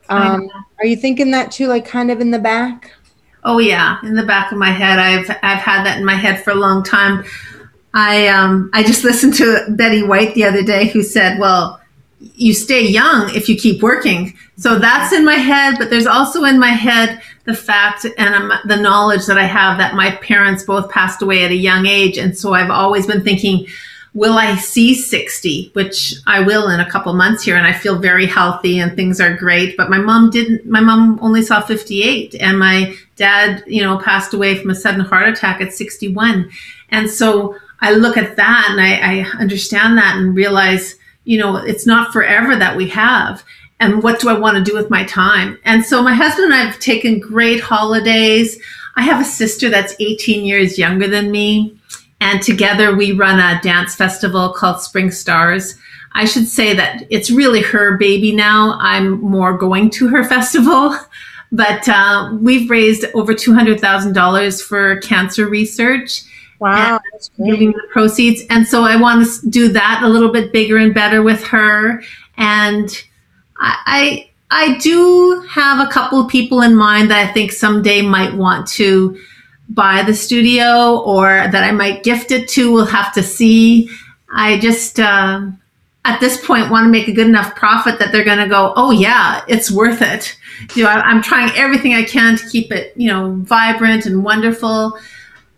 [0.08, 0.48] Um,
[0.78, 2.92] are you thinking that too, like kind of in the back?
[3.44, 6.42] Oh yeah, in the back of my head, I've I've had that in my head
[6.42, 7.24] for a long time.
[7.94, 11.80] I um I just listened to Betty White the other day, who said, "Well,
[12.18, 16.44] you stay young if you keep working." So that's in my head, but there's also
[16.44, 20.64] in my head the fact and um, the knowledge that I have that my parents
[20.64, 23.66] both passed away at a young age, and so I've always been thinking,
[24.16, 27.54] will I see 60, which I will in a couple months here.
[27.54, 29.76] And I feel very healthy and things are great.
[29.76, 34.32] But my mom didn't, my mom only saw 58 and my dad, you know, passed
[34.32, 36.50] away from a sudden heart attack at 61.
[36.88, 41.56] And so I look at that and I, I understand that and realize, you know,
[41.56, 43.44] it's not forever that we have.
[43.80, 45.58] And what do I want to do with my time?
[45.64, 48.58] And so my husband and I have taken great holidays.
[48.96, 51.78] I have a sister that's 18 years younger than me.
[52.26, 55.76] And together we run a dance festival called Spring Stars.
[56.12, 58.76] I should say that it's really her baby now.
[58.80, 60.96] I'm more going to her festival.
[61.52, 66.24] But uh, we've raised over $200,000 for cancer research
[66.58, 66.98] Wow,
[67.36, 68.42] giving the proceeds.
[68.50, 72.02] And so I want to do that a little bit bigger and better with her.
[72.38, 72.90] And
[73.58, 78.02] I, I, I do have a couple of people in mind that I think someday
[78.02, 79.16] might want to
[79.70, 82.72] buy the studio or that I might gift it to.
[82.72, 83.90] We'll have to see.
[84.32, 85.46] I just, uh,
[86.04, 88.72] at this point, want to make a good enough profit that they're going to go,
[88.76, 90.36] oh, yeah, it's worth it.
[90.74, 94.22] You know, I, I'm trying everything I can to keep it, you know, vibrant and
[94.22, 94.98] wonderful.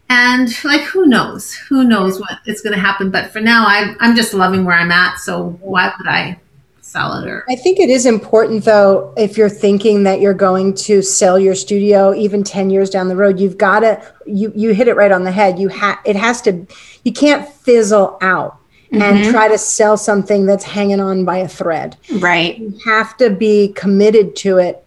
[0.08, 1.54] And like, who knows?
[1.54, 3.10] Who knows what is going to happen?
[3.10, 5.18] But for now, I'm, I'm just loving where I'm at.
[5.18, 6.40] So why would I
[6.88, 7.28] sell it?
[7.28, 11.38] Or I think it is important, though, if you're thinking that you're going to sell
[11.38, 14.96] your studio even 10 years down the road, you've got to, you, you hit it
[14.96, 15.58] right on the head.
[15.58, 16.66] You have, it has to,
[17.04, 18.58] you can't fizzle out.
[18.90, 19.02] Mm-hmm.
[19.02, 21.98] And try to sell something that's hanging on by a thread.
[22.20, 22.56] Right.
[22.56, 24.82] You have to be committed to it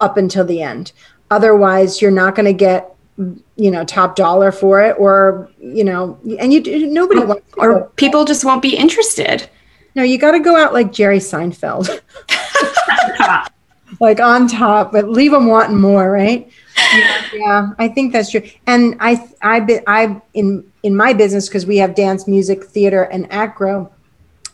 [0.00, 0.92] up until the end.
[1.30, 2.92] Otherwise, you're not going to get
[3.56, 7.20] you know top dollar for it or you know and you nobody
[7.58, 9.48] or people just won't be interested
[9.94, 12.00] no you got to go out like jerry seinfeld.
[14.00, 16.50] Like on top but leave them wanting more right?
[16.92, 18.42] Yeah, yeah i think that's true.
[18.66, 23.04] And i i've been i've in in my business because we have dance music theater
[23.04, 23.92] and acro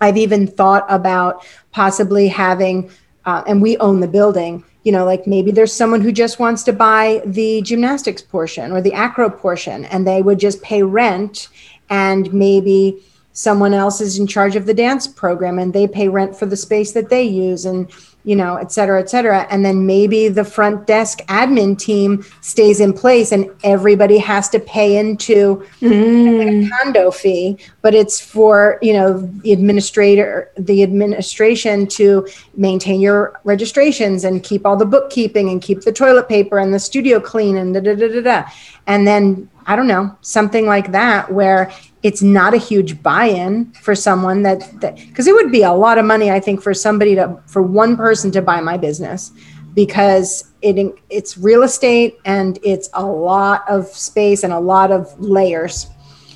[0.01, 2.91] i've even thought about possibly having
[3.25, 6.63] uh, and we own the building you know like maybe there's someone who just wants
[6.65, 11.49] to buy the gymnastics portion or the acro portion and they would just pay rent
[11.91, 13.03] and maybe
[13.39, 16.57] someone else is in charge of the dance program and they pay rent for the
[16.57, 17.89] space that they use and
[18.25, 19.47] you know, et cetera, et cetera.
[19.49, 24.59] And then maybe the front desk admin team stays in place and everybody has to
[24.59, 26.67] pay into mm.
[26.67, 33.41] a condo fee, but it's for, you know, the administrator, the administration to maintain your
[33.45, 37.57] registrations and keep all the bookkeeping and keep the toilet paper and the studio clean
[37.57, 38.51] and da da da da da.
[38.87, 41.71] And then I don't know, something like that where
[42.03, 45.99] it's not a huge buy-in for someone that that because it would be a lot
[45.99, 49.31] of money I think for somebody to for one person to buy my business
[49.75, 55.15] because it it's real estate and it's a lot of space and a lot of
[55.21, 55.87] layers.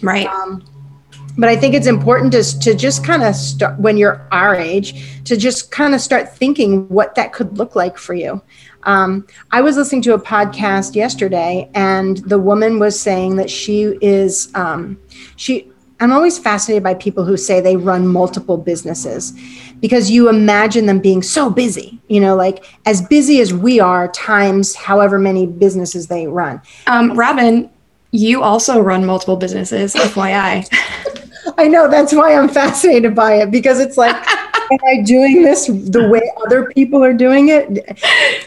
[0.02, 0.26] Right.
[0.26, 0.62] Um,
[1.38, 5.22] but I think it's important to, to just kind of start when you're our age
[5.24, 8.42] to just kind of start thinking what that could look like for you.
[8.84, 13.96] Um, I was listening to a podcast yesterday, and the woman was saying that she
[14.00, 14.98] is um,
[15.36, 15.68] she.
[16.00, 19.32] I'm always fascinated by people who say they run multiple businesses
[19.80, 24.08] because you imagine them being so busy, you know, like as busy as we are,
[24.08, 26.60] times however many businesses they run.
[26.88, 27.70] Um, Robin,
[28.10, 30.68] you also run multiple businesses, FYI.
[31.58, 34.14] I know that's why I'm fascinated by it because it's like
[34.72, 37.98] am I doing this the way other people are doing it?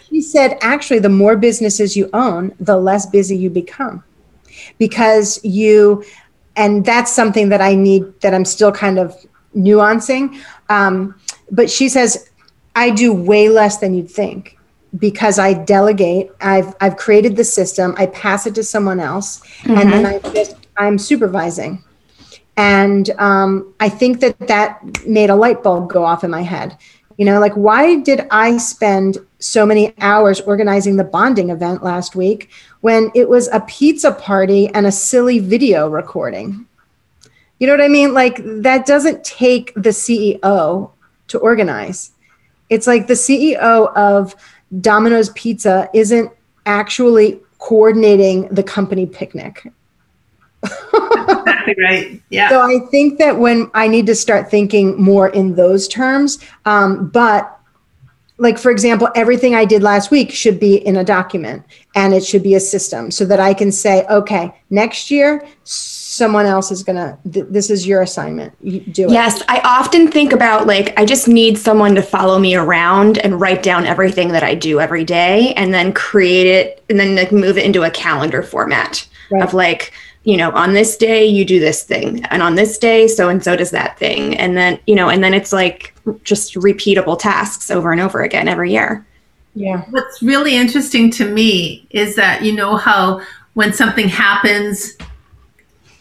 [0.09, 4.03] She said, actually, the more businesses you own, the less busy you become
[4.77, 6.03] because you,
[6.55, 9.15] and that's something that I need that I'm still kind of
[9.55, 10.41] nuancing.
[10.69, 11.19] Um,
[11.51, 12.29] but she says,
[12.75, 14.57] I do way less than you'd think
[14.97, 16.31] because I delegate.
[16.41, 17.95] I've I've created the system.
[17.97, 19.77] I pass it to someone else, mm-hmm.
[19.77, 20.27] and then mm-hmm.
[20.27, 21.83] I just I'm supervising.
[22.57, 26.77] And um, I think that that made a light bulb go off in my head.
[27.17, 32.15] You know, like, why did I spend so many hours organizing the bonding event last
[32.15, 32.49] week
[32.81, 36.65] when it was a pizza party and a silly video recording?
[37.59, 38.13] You know what I mean?
[38.13, 40.91] Like, that doesn't take the CEO
[41.27, 42.11] to organize.
[42.69, 44.35] It's like the CEO of
[44.81, 46.31] Domino's Pizza isn't
[46.65, 49.71] actually coordinating the company picnic
[51.67, 52.21] exactly right.
[52.29, 52.49] Yeah.
[52.49, 57.09] So I think that when I need to start thinking more in those terms, um,
[57.09, 57.51] but
[58.37, 61.63] like for example, everything I did last week should be in a document
[61.95, 65.45] and it should be a system so that I can say, okay, next year
[66.15, 67.17] someone else is gonna.
[67.31, 68.53] Th- this is your assignment.
[68.61, 69.11] You do it.
[69.11, 73.39] Yes, I often think about like I just need someone to follow me around and
[73.39, 77.31] write down everything that I do every day, and then create it, and then like
[77.31, 79.43] move it into a calendar format right.
[79.43, 79.91] of like
[80.25, 83.43] you know, on this day you do this thing, and on this day so and
[83.43, 87.71] so does that thing, and then you know, and then it's like just repeatable tasks
[87.71, 89.05] over and over again every year.
[89.53, 89.85] Yeah.
[89.91, 93.21] What's really interesting to me is that you know how
[93.53, 94.97] when something happens,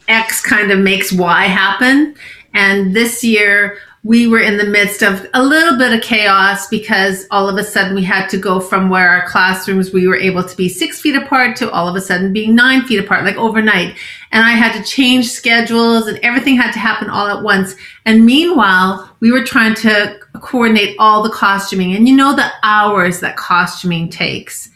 [0.09, 2.17] X kind of makes Y happen,
[2.55, 7.27] and this year we were in the midst of a little bit of chaos because
[7.31, 10.45] all of a sudden we had to go from where our classrooms we were able
[10.45, 13.37] to be six feet apart to all of a sudden being nine feet apart, like
[13.37, 13.97] overnight.
[14.31, 17.77] And I had to change schedules and everything had to happen all at once.
[18.05, 23.21] And meanwhile, we were trying to coordinate all the costuming and you know the hours
[23.21, 24.69] that costuming takes.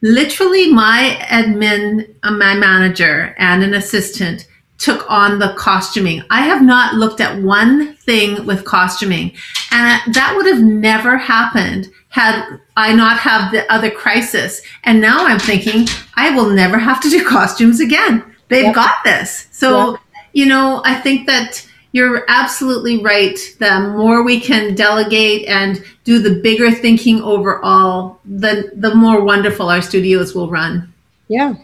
[0.00, 4.46] Literally, my admin, uh, my manager, and an assistant
[4.80, 6.24] took on the costuming.
[6.30, 9.32] I have not looked at one thing with costuming.
[9.70, 14.62] And that would have never happened had I not have the other crisis.
[14.84, 18.24] And now I'm thinking I will never have to do costumes again.
[18.48, 18.74] They've yep.
[18.74, 19.46] got this.
[19.52, 20.00] So, yep.
[20.32, 23.38] you know, I think that you're absolutely right.
[23.58, 29.68] The more we can delegate and do the bigger thinking overall, the the more wonderful
[29.68, 30.92] our studios will run.
[31.28, 31.54] Yeah.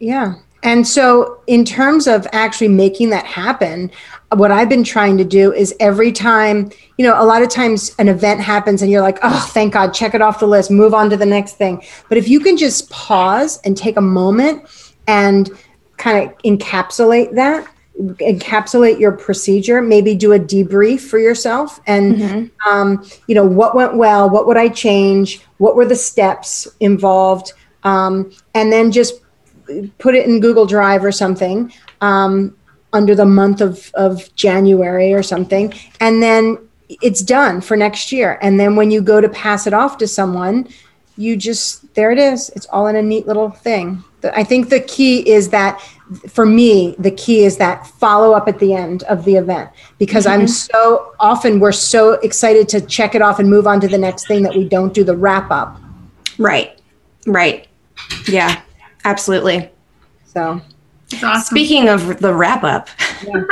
[0.00, 0.34] Yeah.
[0.64, 3.90] And so, in terms of actually making that happen,
[4.32, 7.94] what I've been trying to do is every time, you know, a lot of times
[7.98, 10.94] an event happens and you're like, oh, thank God, check it off the list, move
[10.94, 11.82] on to the next thing.
[12.08, 14.64] But if you can just pause and take a moment
[15.06, 15.50] and
[15.98, 22.68] kind of encapsulate that, encapsulate your procedure, maybe do a debrief for yourself and, mm-hmm.
[22.68, 27.52] um, you know, what went well, what would I change, what were the steps involved,
[27.84, 29.20] um, and then just
[29.98, 32.56] put it in Google Drive or something um,
[32.92, 35.72] under the month of, of January or something.
[36.00, 36.58] And then
[36.88, 38.38] it's done for next year.
[38.42, 40.68] And then when you go to pass it off to someone,
[41.16, 42.50] you just, there it is.
[42.50, 44.02] It's all in a neat little thing.
[44.34, 45.80] I think the key is that
[46.28, 50.26] for me, the key is that follow up at the end of the event because
[50.26, 50.42] mm-hmm.
[50.42, 53.98] I'm so often we're so excited to check it off and move on to the
[53.98, 55.80] next thing that we don't do the wrap up.
[56.38, 56.78] Right.
[57.26, 57.68] Right.
[58.28, 58.60] Yeah.
[59.04, 59.70] Absolutely.
[60.24, 60.60] So,
[61.22, 61.42] awesome.
[61.42, 62.88] speaking of the wrap up,
[63.24, 63.44] yeah.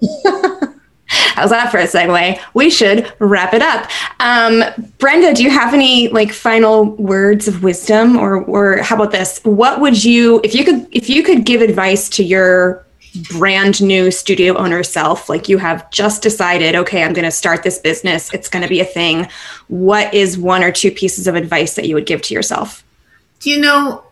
[1.06, 2.38] how's that for a segue?
[2.54, 3.90] We should wrap it up.
[4.20, 4.62] Um,
[4.98, 9.40] Brenda, do you have any like final words of wisdom, or or how about this?
[9.44, 12.84] What would you, if you could, if you could give advice to your
[13.28, 17.64] brand new studio owner self like you have just decided okay i'm going to start
[17.64, 19.28] this business it's going to be a thing
[19.66, 22.84] what is one or two pieces of advice that you would give to yourself
[23.40, 24.04] do you know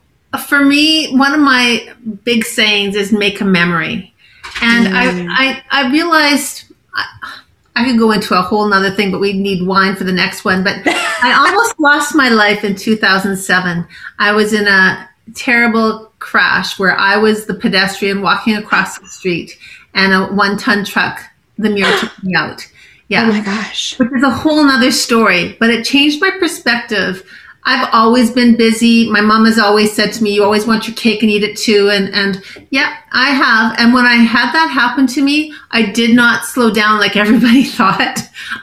[0.47, 1.89] for me, one of my
[2.25, 4.15] big sayings is make a memory.
[4.61, 4.93] And mm.
[5.31, 6.65] I, I, I realized
[6.95, 7.41] I,
[7.77, 10.45] I, could go into a whole nother thing, but we need wine for the next
[10.45, 10.65] one.
[10.65, 13.87] But I almost lost my life in 2007.
[14.19, 19.57] I was in a terrible crash where I was the pedestrian walking across the street
[19.95, 21.21] and a one ton truck,
[21.57, 22.67] the mirror took me out.
[23.11, 23.23] Yeah.
[23.23, 23.99] Oh my gosh.
[23.99, 27.27] Which is a whole nother story, but it changed my perspective
[27.69, 29.11] I've always been busy.
[29.11, 31.55] My mom has always said to me, "You always want your cake and eat it
[31.55, 33.79] too." And and yeah, I have.
[33.79, 37.65] And when I had that happen to me, I did not slow down like everybody
[37.65, 38.21] thought.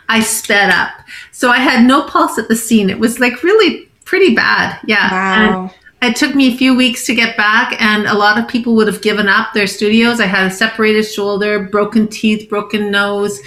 [0.09, 0.89] I sped up.
[1.31, 2.89] So I had no pulse at the scene.
[2.89, 4.79] It was like really pretty bad.
[4.87, 5.11] Yeah.
[5.11, 5.71] Wow.
[6.01, 8.73] And it took me a few weeks to get back, and a lot of people
[8.75, 10.19] would have given up their studios.
[10.19, 13.39] I had a separated shoulder, broken teeth, broken nose.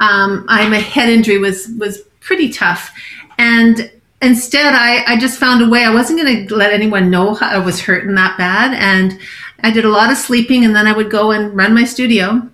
[0.00, 2.90] Um, I my head injury was was pretty tough,
[3.38, 3.92] and
[4.24, 5.84] instead I, I just found a way.
[5.84, 9.18] I wasn't going to let anyone know i was hurting that bad and
[9.62, 12.48] i did a lot of sleeping and then i would go and run my studio.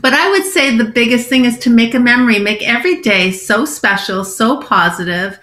[0.00, 3.30] But i would say the biggest thing is to make a memory make every day
[3.30, 5.38] so special so positive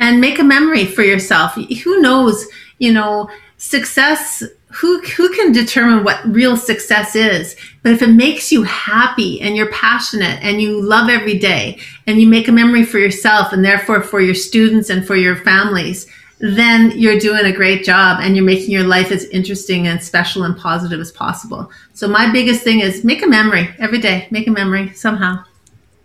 [0.00, 1.54] and make a memory for yourself.
[1.54, 2.46] Who knows
[2.78, 7.56] you know success who who can determine what real success is?
[7.82, 12.20] But if it makes you happy and you're passionate and you love every day and
[12.20, 16.06] you make a memory for yourself and therefore for your students and for your families
[16.40, 20.44] then you're doing a great job and you're making your life as interesting and special
[20.44, 21.70] and positive as possible.
[21.94, 25.44] So my biggest thing is make a memory every day make a memory somehow.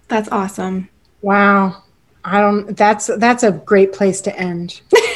[0.08, 0.90] That's awesome.
[1.22, 1.84] Wow.
[2.26, 4.82] I don't that's that's a great place to end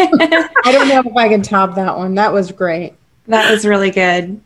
[0.00, 2.14] I don't know if I can top that one.
[2.14, 2.94] That was great.
[3.26, 4.40] That was really good.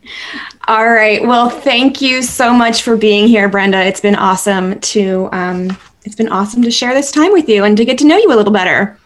[0.67, 1.25] All right.
[1.25, 3.81] Well, thank you so much for being here, Brenda.
[3.83, 7.77] It's been awesome to um, it's been awesome to share this time with you and
[7.77, 8.97] to get to know you a little better.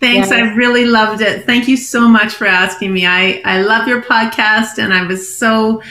[0.00, 0.30] Thanks.
[0.30, 0.36] Yeah.
[0.36, 1.44] I really loved it.
[1.46, 3.06] Thank you so much for asking me.
[3.06, 5.82] I, I love your podcast and I was so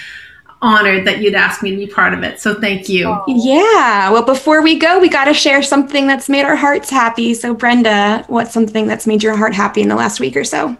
[0.65, 2.39] honored that you'd ask me to be part of it.
[2.39, 3.21] So thank you.
[3.27, 4.09] Yeah.
[4.09, 7.35] Well, before we go, we got to share something that's made our hearts happy.
[7.35, 10.75] So, Brenda, what's something that's made your heart happy in the last week or so?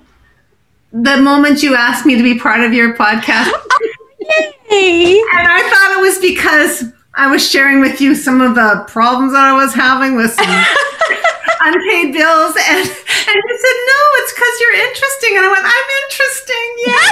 [0.92, 3.52] The moment you asked me to be part of your podcast.
[4.72, 5.20] Yay!
[5.20, 9.34] And I thought it was because I was sharing with you some of the problems
[9.34, 10.46] that I was having with some
[11.62, 12.56] unpaid bills.
[12.58, 15.38] And, and you said, no, it's because you're interesting.
[15.38, 16.68] And I went, I'm interesting.
[16.88, 17.12] Yeah.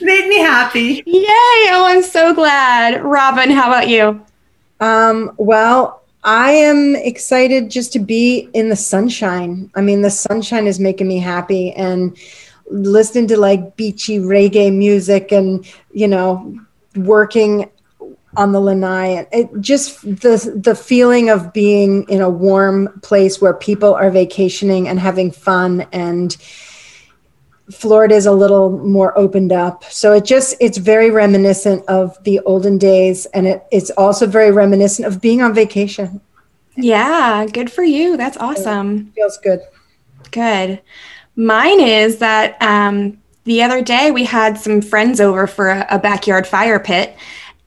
[0.00, 1.02] Made me happy.
[1.06, 1.70] Yay.
[1.72, 3.02] Oh, I'm so glad.
[3.02, 4.24] Robin, how about you?
[4.80, 9.70] Um, well, I am excited just to be in the sunshine.
[9.74, 12.16] I mean, the sunshine is making me happy and
[12.68, 16.58] listening to like beachy reggae music and, you know,
[16.96, 17.70] working
[18.36, 19.26] on the lanai.
[19.32, 24.88] It just the the feeling of being in a warm place where people are vacationing
[24.88, 26.36] and having fun and
[27.70, 29.84] Florida is a little more opened up.
[29.84, 34.52] So it just it's very reminiscent of the olden days and it, it's also very
[34.52, 36.20] reminiscent of being on vacation.
[36.76, 38.16] Yeah, good for you.
[38.16, 39.08] That's awesome.
[39.08, 39.60] It feels good.
[40.30, 40.80] Good.
[41.34, 45.98] Mine is that um, the other day we had some friends over for a, a
[45.98, 47.16] backyard fire pit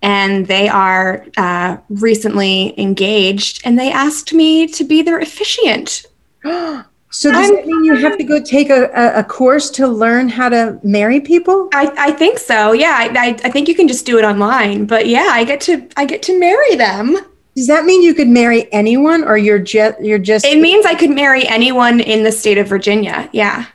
[0.01, 6.05] and they are uh, recently engaged, and they asked me to be their officiant.
[7.11, 8.85] So does I'm- that mean you have to go take a,
[9.15, 11.67] a, course to learn how to marry people?
[11.73, 12.71] I, I think so.
[12.71, 14.85] Yeah, I, I, I think you can just do it online.
[14.85, 17.17] But yeah, I get to I get to marry them.
[17.55, 20.93] Does that mean you could marry anyone, or you're just you're just It means I
[20.93, 23.27] could marry anyone in the state of Virginia.
[23.33, 23.65] Yeah,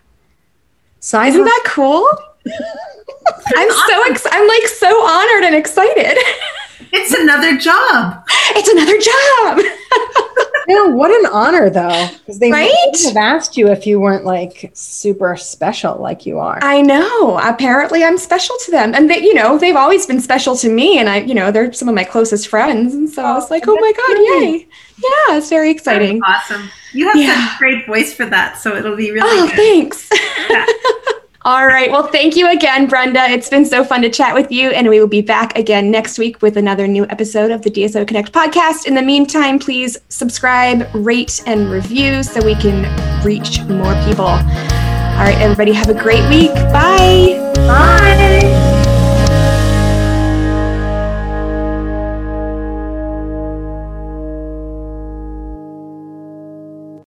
[1.00, 2.08] side isn't that cool?
[3.56, 6.18] I'm so ex- I'm like so honored and excited.
[6.92, 8.24] It's another job.
[8.54, 9.60] it's another job.
[10.66, 12.72] No, what an honor though, because they Right?
[12.86, 16.58] wouldn't have asked you if you weren't like super special like you are.
[16.62, 17.38] I know.
[17.38, 20.98] Apparently, I'm special to them, and they, you know, they've always been special to me.
[20.98, 23.64] And I, you know, they're some of my closest friends, and so I was like,
[23.68, 24.60] oh my god, great.
[24.62, 24.66] yay!
[25.02, 26.22] Yeah, it's very exciting.
[26.22, 26.70] Awesome.
[26.94, 27.34] You have Yeah.
[27.46, 29.56] such a great voice for that, so it'll be really Oh, good.
[29.56, 30.08] thanks.
[30.48, 30.64] Yeah.
[31.44, 31.90] All right.
[31.90, 33.22] Well, thank you again, Brenda.
[33.24, 36.18] It's been so fun to chat with you, and we will be back again next
[36.18, 38.86] week with another new episode of the DSO Connect podcast.
[38.86, 42.84] In the meantime, please subscribe, rate, and review so we can
[43.22, 44.24] reach more people.
[44.24, 46.54] All right, everybody, have a great week.
[46.54, 47.52] Bye.
[47.54, 48.63] Bye.